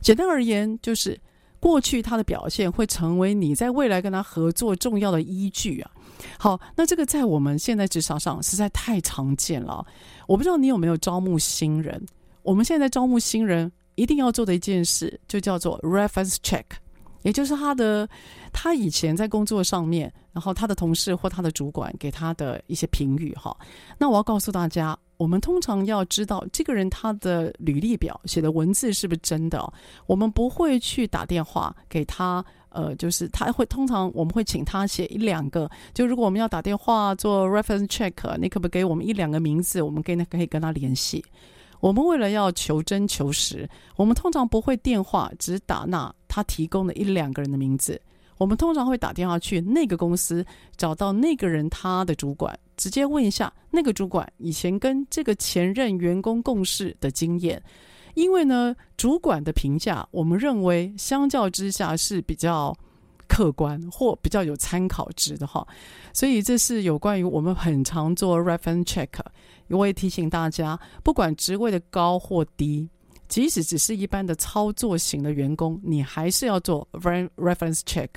[0.00, 1.20] 简单而言，就是。
[1.64, 5.90] 过去他的表现会成为你在未来跟他合作重要的依据啊。
[6.38, 9.82] 好，那这个在我们现在职场上实在太常见了。
[10.28, 12.04] 我不知道你有没有招募新人？
[12.42, 16.64] 我们现在招募新人一定要做的一件事，就叫做 reference check，
[17.22, 18.06] 也就是他的
[18.52, 23.56] 他以前在工作上面，然后他的同事或他的主管给他的一些评语哈。
[23.96, 24.94] 那我要告诉大家。
[25.16, 29.72] 我们通常要知道这个人他的履历表写的文字是不是真的，
[30.06, 41.24] 我们不会去打电话给他，呃，就是他会通常我们会请他写一两个，就如果我们要打电话做 reference check，你可不可以给我们一两个名字，我们可以可以跟他联系。
[41.80, 48.00] 我们为了要求真求实，我们通常不会电话只打那他提供的一两个人的名字。
[48.36, 50.44] 我们通常会打电话去那个公司，
[50.76, 57.62] 找到那个人他的主管，直接问一下那个主管以前跟这个前任员工共事的经验。
[58.14, 62.72] 因为呢，主管的评价，我们认为相较之下是比较
[63.26, 65.66] 客观或比较有参考值的哈。
[66.12, 69.08] 所以这是有关于我们很常做 reference check。
[69.68, 72.88] 我也提醒大家，不管职位的高或低。
[73.26, 78.10] 即使只是一般的操作型的员工，你还是要做 reference check，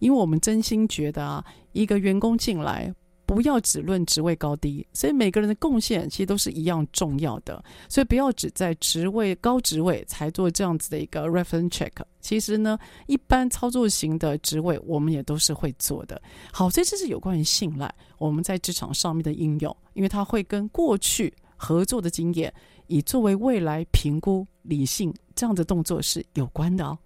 [0.00, 2.92] 因为我们真心觉得啊，一个员工进来
[3.26, 11.90] 不要只论职位高低，所以每个人的贡献其实都是一样重要的，所以不要只在职位高职位才做这样子的一个 reference check。
[12.20, 16.22] 其实呢，一般操作型的职位我们也都是会做的。
[16.52, 22.52] 好，所以这是有关于信赖我们在职场上面的应用，因为它会跟过去合作的经验。
[22.88, 26.96] 以作为未来评估理性这样的动作是有关的哦。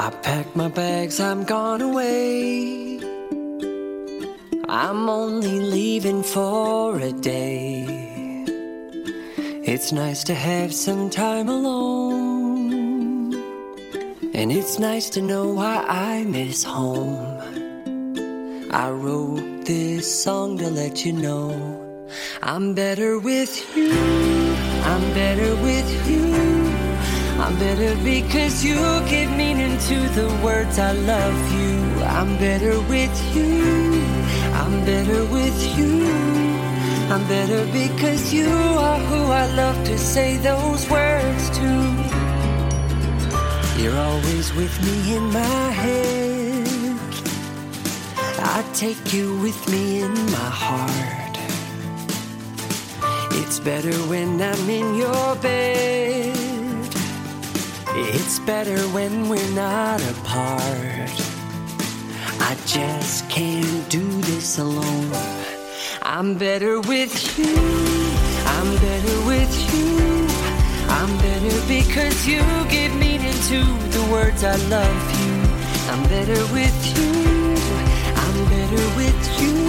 [0.00, 3.00] I pack my bags, I'm gone away.
[4.66, 7.84] I'm only leaving for a day.
[9.62, 13.34] It's nice to have some time alone.
[14.32, 17.36] And it's nice to know why I miss home.
[18.72, 21.52] I wrote this song to let you know
[22.42, 23.92] I'm better with you.
[24.82, 26.89] I'm better with you.
[27.42, 28.76] I'm better because you
[29.08, 32.02] give meaning to the words I love you.
[32.04, 34.02] I'm better with you.
[34.62, 36.04] I'm better with you.
[37.12, 41.70] I'm better because you are who I love to say those words to.
[43.80, 46.68] You're always with me in my head.
[48.56, 51.36] I take you with me in my heart.
[53.40, 56.39] It's better when I'm in your bed.
[57.92, 61.10] It's better when we're not apart.
[62.40, 65.10] I just can't do this alone.
[66.02, 67.56] I'm better with you.
[68.46, 70.26] I'm better with you.
[70.88, 73.60] I'm better because you give meaning to
[73.90, 75.42] the words I love you.
[75.90, 77.10] I'm better with you.
[78.22, 79.60] I'm better with you.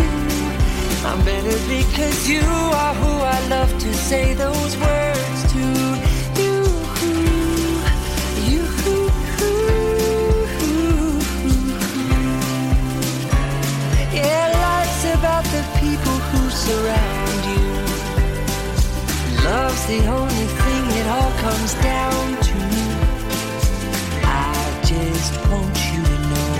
[1.09, 5.10] I'm better because you are who I love to say those words
[16.67, 17.65] surround you.
[19.45, 22.59] Love's the only thing it all comes down to.
[24.23, 24.53] I
[24.93, 26.51] just want you to know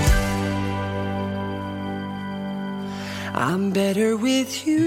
[3.48, 4.86] I'm better with you.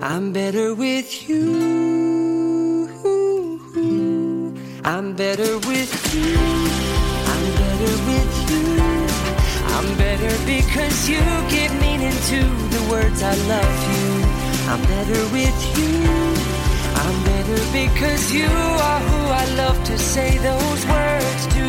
[0.00, 1.44] I'm better with you.
[4.84, 6.38] I'm better with you.
[7.32, 8.64] I'm better with you.
[9.76, 11.65] I'm better because you give
[12.06, 12.40] into
[12.70, 14.06] the words I love you.
[14.70, 15.90] I'm better with you.
[16.94, 21.66] I'm better because you are who I love to say those words to.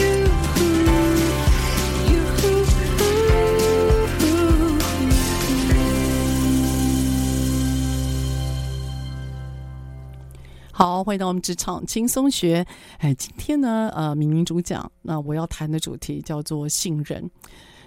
[0.00, 0.28] You,
[10.72, 12.66] 好，回到我们职场轻松学。
[12.98, 17.30] 哎，今天呢，呃，明明主讲，那我要谈的主题叫做信任。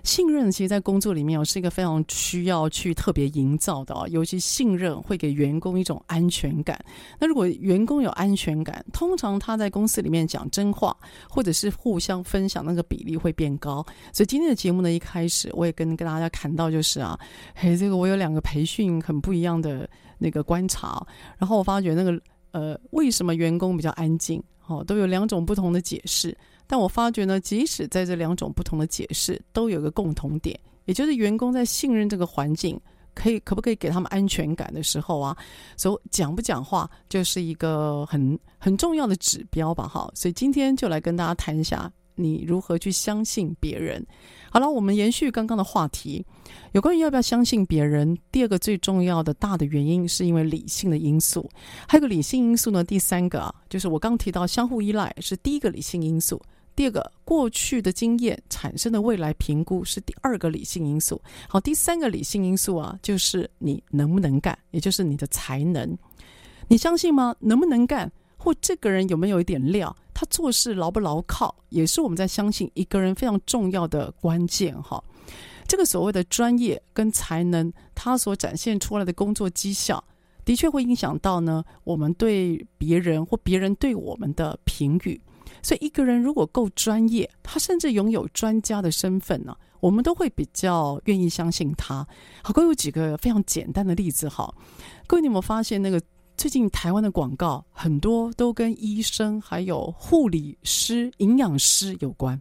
[0.04, 4.06] 信任其实，在工作里面哦，是一个非常需要去特别营造的哦。
[4.10, 6.78] 尤其信任会给员工一种安全感。
[7.18, 10.96] 那如果员工有安全感，通常他在公司里面讲真话，
[11.30, 13.86] 或者是互相分享，那个比例会变高。
[14.12, 17.18] 所以今天的节目呢，一开始我也跟跟大家谈到，就是啊，
[17.56, 21.06] 嘿，这个我有两个培训很不一样的那个观察，
[21.38, 22.20] 然后我发觉那个
[22.52, 24.44] 呃，为什么员工比较安静？
[24.68, 26.38] 哦，都有两种不同的解释。
[26.74, 32.82] 但我发觉呢，即使在这两种不同的解释，都有个共同点，也就是员工在信任这个环境，
[33.14, 35.38] 可以可不可以给他们安全感的时候啊，
[35.78, 40.12] 所讲不讲话就是一个很很重要的指标吧，哈。
[40.16, 44.04] 所以今天就来跟大家谈一下，你如何去相信别人。
[44.50, 46.26] 好了，我们延续刚刚的话题，
[46.72, 48.18] 有关于要不要相信别人。
[48.32, 51.48] 第二个最重要的大的原因，是因为理性的因素。
[51.88, 56.42] 还有个理性因素呢，第三个啊，就是我刚提到相互依赖是第一个理性因素。
[56.76, 61.22] 第二个，过去的经验产生的未来评估是第二个理性因素。
[61.48, 65.98] 好，第三个理性因素啊，就是你能不能干，也就是你的才能。
[66.68, 67.36] 你相信吗？
[67.40, 74.74] 能不能干，或这个人有没有一点料，他做事牢不牢靠，也是我们在相信一个人非常重要的关键。
[74.82, 75.04] 哈，
[75.68, 80.04] 这个所谓的专业跟才能，他所展现出来的工作绩效，
[80.44, 85.22] 的确会影响到呢，我们对别人或别人对我们的评语。
[85.64, 92.06] 所以，一个人如果够专业，他甚至拥有专家的身份呢，我们都会比较愿意相信他。
[92.44, 94.54] 好，各位有几个非常简单的例子哈。
[95.08, 96.02] 各位，你有没有发现那个
[96.36, 102.40] 最近台湾的广告很多都跟医生、还有护理师、营养师有关？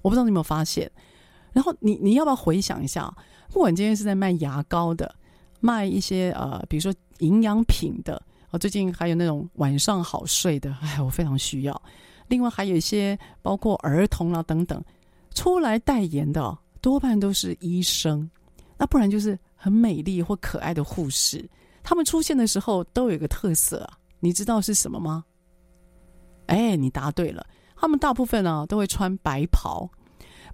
[0.00, 0.90] 我不知道你有没有发现。
[1.52, 3.14] 然后你你要不要回想一下？
[3.52, 5.14] 不管今天是在卖牙膏的，
[5.60, 11.82] 卖一些呃，比如说营养品的，啊，最近还有那种晚上好睡的，哎，我非常需要。
[12.28, 14.82] 另外还有一些包括儿童啊等等，
[15.34, 18.28] 出来代言的多半都是医生，
[18.76, 21.48] 那不然就是很美丽或可爱的护士。
[21.82, 25.24] 他们出现的时候都有一个特色啊，你知道是什么吗？
[26.46, 27.46] 哎，你答对了，
[27.76, 29.88] 他们大部分啊都会穿白袍，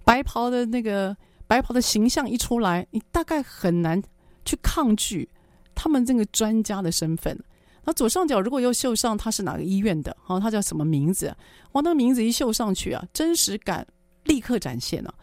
[0.03, 1.15] 白袍的那个
[1.47, 4.01] 白袍的形象一出来，你大概很难
[4.43, 5.29] 去抗拒
[5.73, 7.37] 他们这个专家的身份。
[7.83, 11.35] 那左上角如果又绣上他是哪个医院的，好，他叫什么名字？
[11.71, 13.85] 哇，那个名字一绣上去啊，真实感
[14.25, 15.13] 立刻展现了。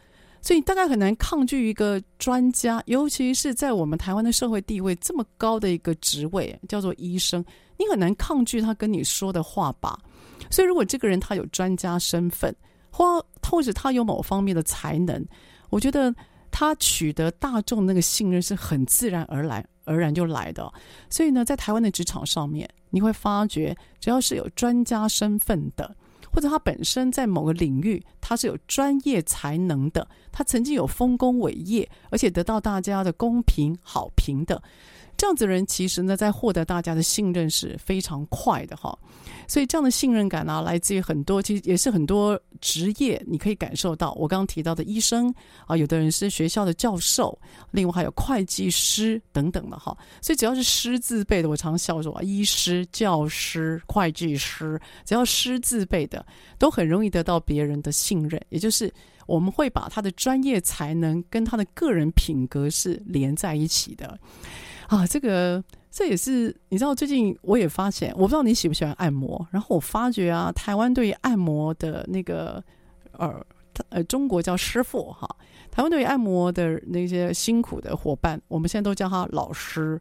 [0.41, 7.45] 所以大概很难抗拒一个专家，尤其是在我们台湾的社会地位这么高的一个职位，叫做医生，
[7.77, 9.99] 你很难抗拒他跟你说的话吧。
[10.51, 12.55] 所以如果这个人他有专家身份，
[12.91, 15.25] 或或者他有某方面的才能，
[15.71, 16.15] 我觉得
[16.51, 19.65] 他取得大众那个信任是很自然而然。
[19.89, 20.71] 而然就来的，
[21.09, 25.97] 所以呢，在台湾的职场上面，你会发觉，只要是有专家身份的，
[26.31, 34.63] 或者他本身在某个领域他是有专业才能的，他曾经有丰功伟业，而且得到大家的公平好评的，
[35.19, 38.97] 这样子的人其实呢，在获得大家的信任是非常快的哈。
[39.49, 44.13] 所以这样的信任感呢、来自于很多，其实也是很多职业你可以感受到。
[44.13, 45.35] 我刚刚提到的医生
[45.67, 47.37] 啊，有的人是学校的教授，
[47.73, 49.97] 另外还有会计师等等的哈。
[50.23, 56.25] 所以只要是“师”字辈的，我常笑说啊，医师、教师、会计师，只要“师”字辈的，
[56.59, 58.41] 都很容易得到别人的信任。
[58.51, 58.93] 也就是
[59.27, 64.19] 我们会把他的专业才能跟他的个人品格是连在一起的
[64.89, 65.63] 啊，这个。
[65.91, 69.45] 这也是你知道，最近我也发现，我不知道你喜不喜欢按摩。
[69.51, 72.63] 然后我发觉啊，台湾对于按摩的那个
[73.13, 73.45] 呃
[73.89, 75.27] 呃，中国叫师傅哈，
[75.71, 80.01] 台湾对于按摩的那些辛苦的伙伴，我们现在都叫他老师。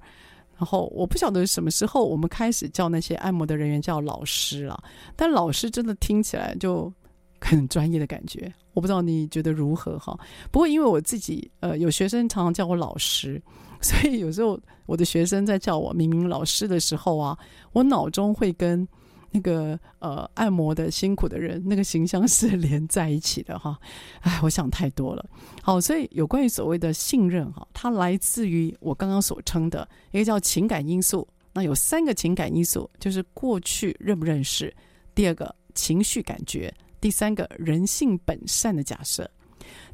[0.57, 4.77] 然后我不晓得什么时候我们开始叫那些按摩的人员叫老师了，
[5.15, 6.93] 但老师真的听起来就
[7.39, 8.53] 很专业的感觉。
[8.73, 10.19] 我不知道你觉得如何哈？
[10.51, 13.41] 不过因为我自己呃有学生常常叫我老师。
[13.81, 17.37] 所以有时候我的学生在叫我明明老师的时候啊，
[17.73, 18.87] 我脑中会跟
[19.31, 23.77] 那个呃按摩的辛苦的人那个形象是 连在一起的哈。
[24.21, 25.25] 哎，我想太多了。
[25.61, 31.27] 好，所以有关于所谓的信任哈，它来自于我刚刚所称的一个叫情感因素。
[31.53, 34.73] 那有三个情感因素，就是过去认不认识，
[35.15, 39.29] 第二个情绪感觉，第三个人性本善的假设。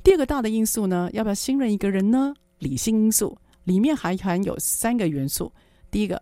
[0.03, 2.33] 第二个大的因素呢，要不要信任一个人呢？
[2.59, 3.37] 理性因素。
[3.63, 5.51] 里面还含有三个元素：
[5.89, 6.21] 第一个，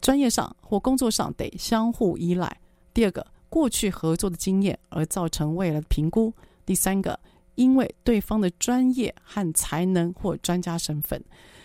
[0.00, 2.48] 专业上或工作上得相互依赖；
[2.92, 6.30] 第二个，过去合作的经验而造成未来的评估；
[6.64, 7.18] 第三个，
[7.54, 11.22] 因为对方的专业和才能或专家身份。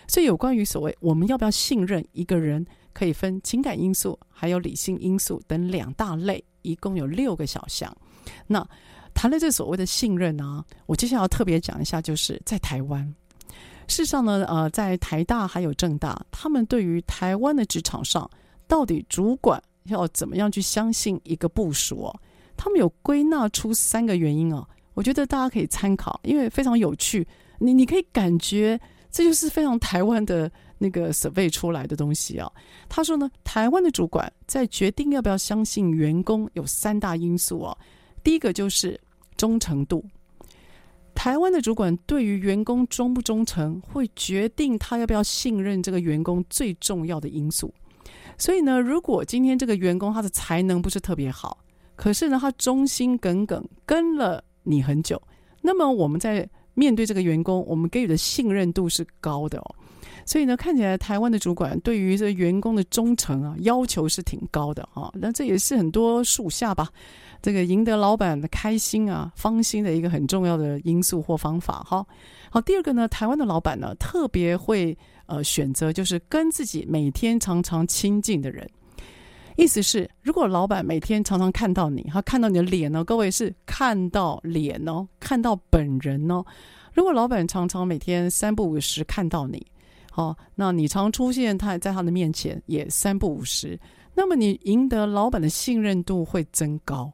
[0.07, 7.95] 所以，有关于所谓我们要不要信任一个人，可以分情感因素还有理性因素等两大类，一共有六个小项。
[8.47, 8.67] 那
[9.13, 13.13] 谈了这所谓的信任呢、啊，我接下来要特别讲一下，就是在台湾。
[13.91, 18.29] 事实上呢，呃，在台大还有政大，他们对于台湾的职场上，
[18.65, 22.19] 到底主管要怎么样去相信一个部署哦，
[22.55, 27.27] 他们有归纳出三个原因哦，我觉得大家可以参考，因为非常有趣。
[27.59, 28.79] 你你可以感觉
[29.11, 32.49] 这就是非常台湾的那个 survey 出来的东西啊。
[32.87, 37.77] 他说呢，台湾的主管在决定要不要相信员工有三大因素哦，
[38.23, 38.97] 第一个就是
[39.35, 40.01] 忠诚度。
[41.13, 47.73] 台湾的主管对于员工忠不忠诚，会决定他要不要信任这个员工最重要的因素。
[48.37, 51.59] 所以呢，如果今天这个员工他的才能不是特别好，
[51.95, 55.21] 可是呢，他忠心耿耿跟了你很久，
[55.61, 59.75] 那么我们在面对这个员工，我们给予的信任度是高的哦。
[60.25, 65.11] 所以呢，看起来台湾的主管对于这员工的忠诚啊，要求是挺高的哈。
[65.15, 66.89] 那这也是很多属下吧。
[67.41, 72.05] 这个赢得老板的开心啊、芳心的一个很重要的因素或方法哈。
[72.49, 78.69] 好，第二个呢，台湾的老板呢特别会呃选择就是跟自己每天常常亲近的人，
[79.55, 86.43] 意思是如果老板每天常常看到你，他看到你的脸呢，各位是看到脸哦，看到本人哦。
[86.93, 89.65] 如果老板常常每天三不五时看到你，
[90.11, 93.79] 好，那你常出现他在他的面前也三不五时，
[94.13, 97.09] 那么你赢得老板的信任度会增高。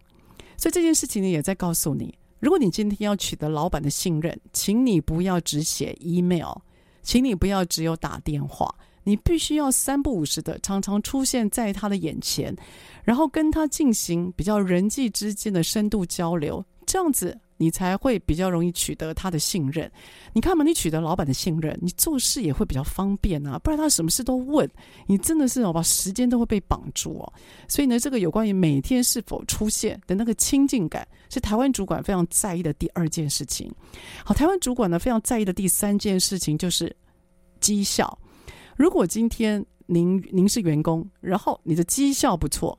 [0.58, 6.58] 所以这件事情呢，也在告诉你，如果你今天要取得老板的信任，请你不要只写 email，
[7.04, 12.56] 请你不要只有打电话，你必须要三不五时的常常出现在他的眼前，
[13.04, 17.40] 然后跟他进行比较人际之间的深度交流，这样子。
[17.58, 19.92] 你才会比较容易取得他的信任。
[20.34, 23.60] 你看嘛，你取得老板的信任，你做事也会比较方便啊。
[23.60, 24.70] 不然他什么事都问
[25.08, 27.34] 你，真的是哦，把时间都会被绑住哦。
[27.68, 33.72] 所以呢，这个有关于每天是否出现的那个亲近感，是台湾主管非常在意的第二件事情。
[34.24, 36.96] 好，台湾主管呢非常在意的第三件事情就是
[37.60, 38.18] 绩效。
[38.76, 42.78] 如果今天您您是员工，然后你的绩效不错，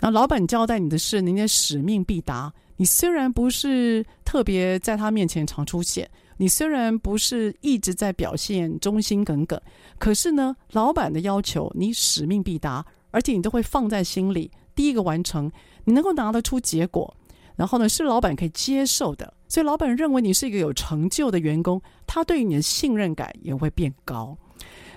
[0.00, 2.52] 那老板交代你的事，您的使命必达。
[2.82, 9.56] 你虽然不是特别在他面前常出现，你虽然不是一直在表现忠心耿耿，
[10.00, 15.48] 可是呢，老板的要求你使命必达，而且你都会放在心里，第一个完成，
[15.84, 17.16] 你能够拿得出结果，
[17.54, 24.36] 然后呢，是老板可以接受的，所以老板认为你是一个有成就的员工，他对你的信任感也会变高。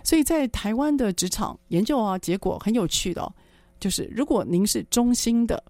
[0.03, 3.31] 所以在台湾的职场研究啊，结果很有趣的，
[3.79, 5.63] 就是如果您是忠心的，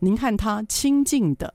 [0.00, 1.54] 您和他亲近的。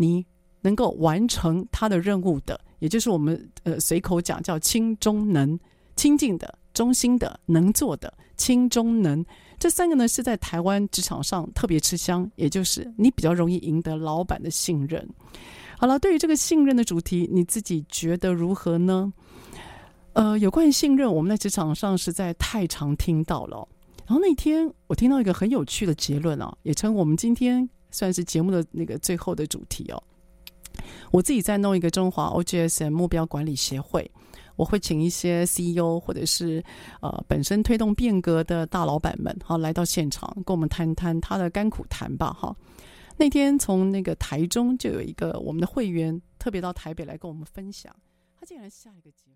[0.00, 0.24] 你
[0.62, 5.58] 能够完成他的任务的，也就是我们呃随口讲叫轻中能，
[5.94, 9.22] 亲近的、忠心的、能做的，轻中能
[9.58, 15.06] 这三个呢是在台湾职场上特别吃香，也就是你比较容易赢得老板的信任。
[15.76, 19.12] 好了，对于这个信任的主题，你自己觉得如何呢？
[20.14, 23.66] 呃，有关于信任，我们在职场上实在太常听到了。
[24.06, 30.02] 然后那天我听到一个很有趣的结论啊，也成我们今天算是节目的那个最后的主题哦。
[31.10, 34.08] 我自己在弄一个中华 OGSM 目标管理协会，
[34.56, 36.62] 我会请一些 CEO 或者是
[37.00, 42.54] 呃本身推动变革的大老板们好来到现场，跟我们谈谈他的甘苦谈吧哈。
[43.16, 47.94] 那天从那个台中就有一个我们的会员特别到台北来跟我们分享，
[48.38, 49.29] 他竟然下一个节。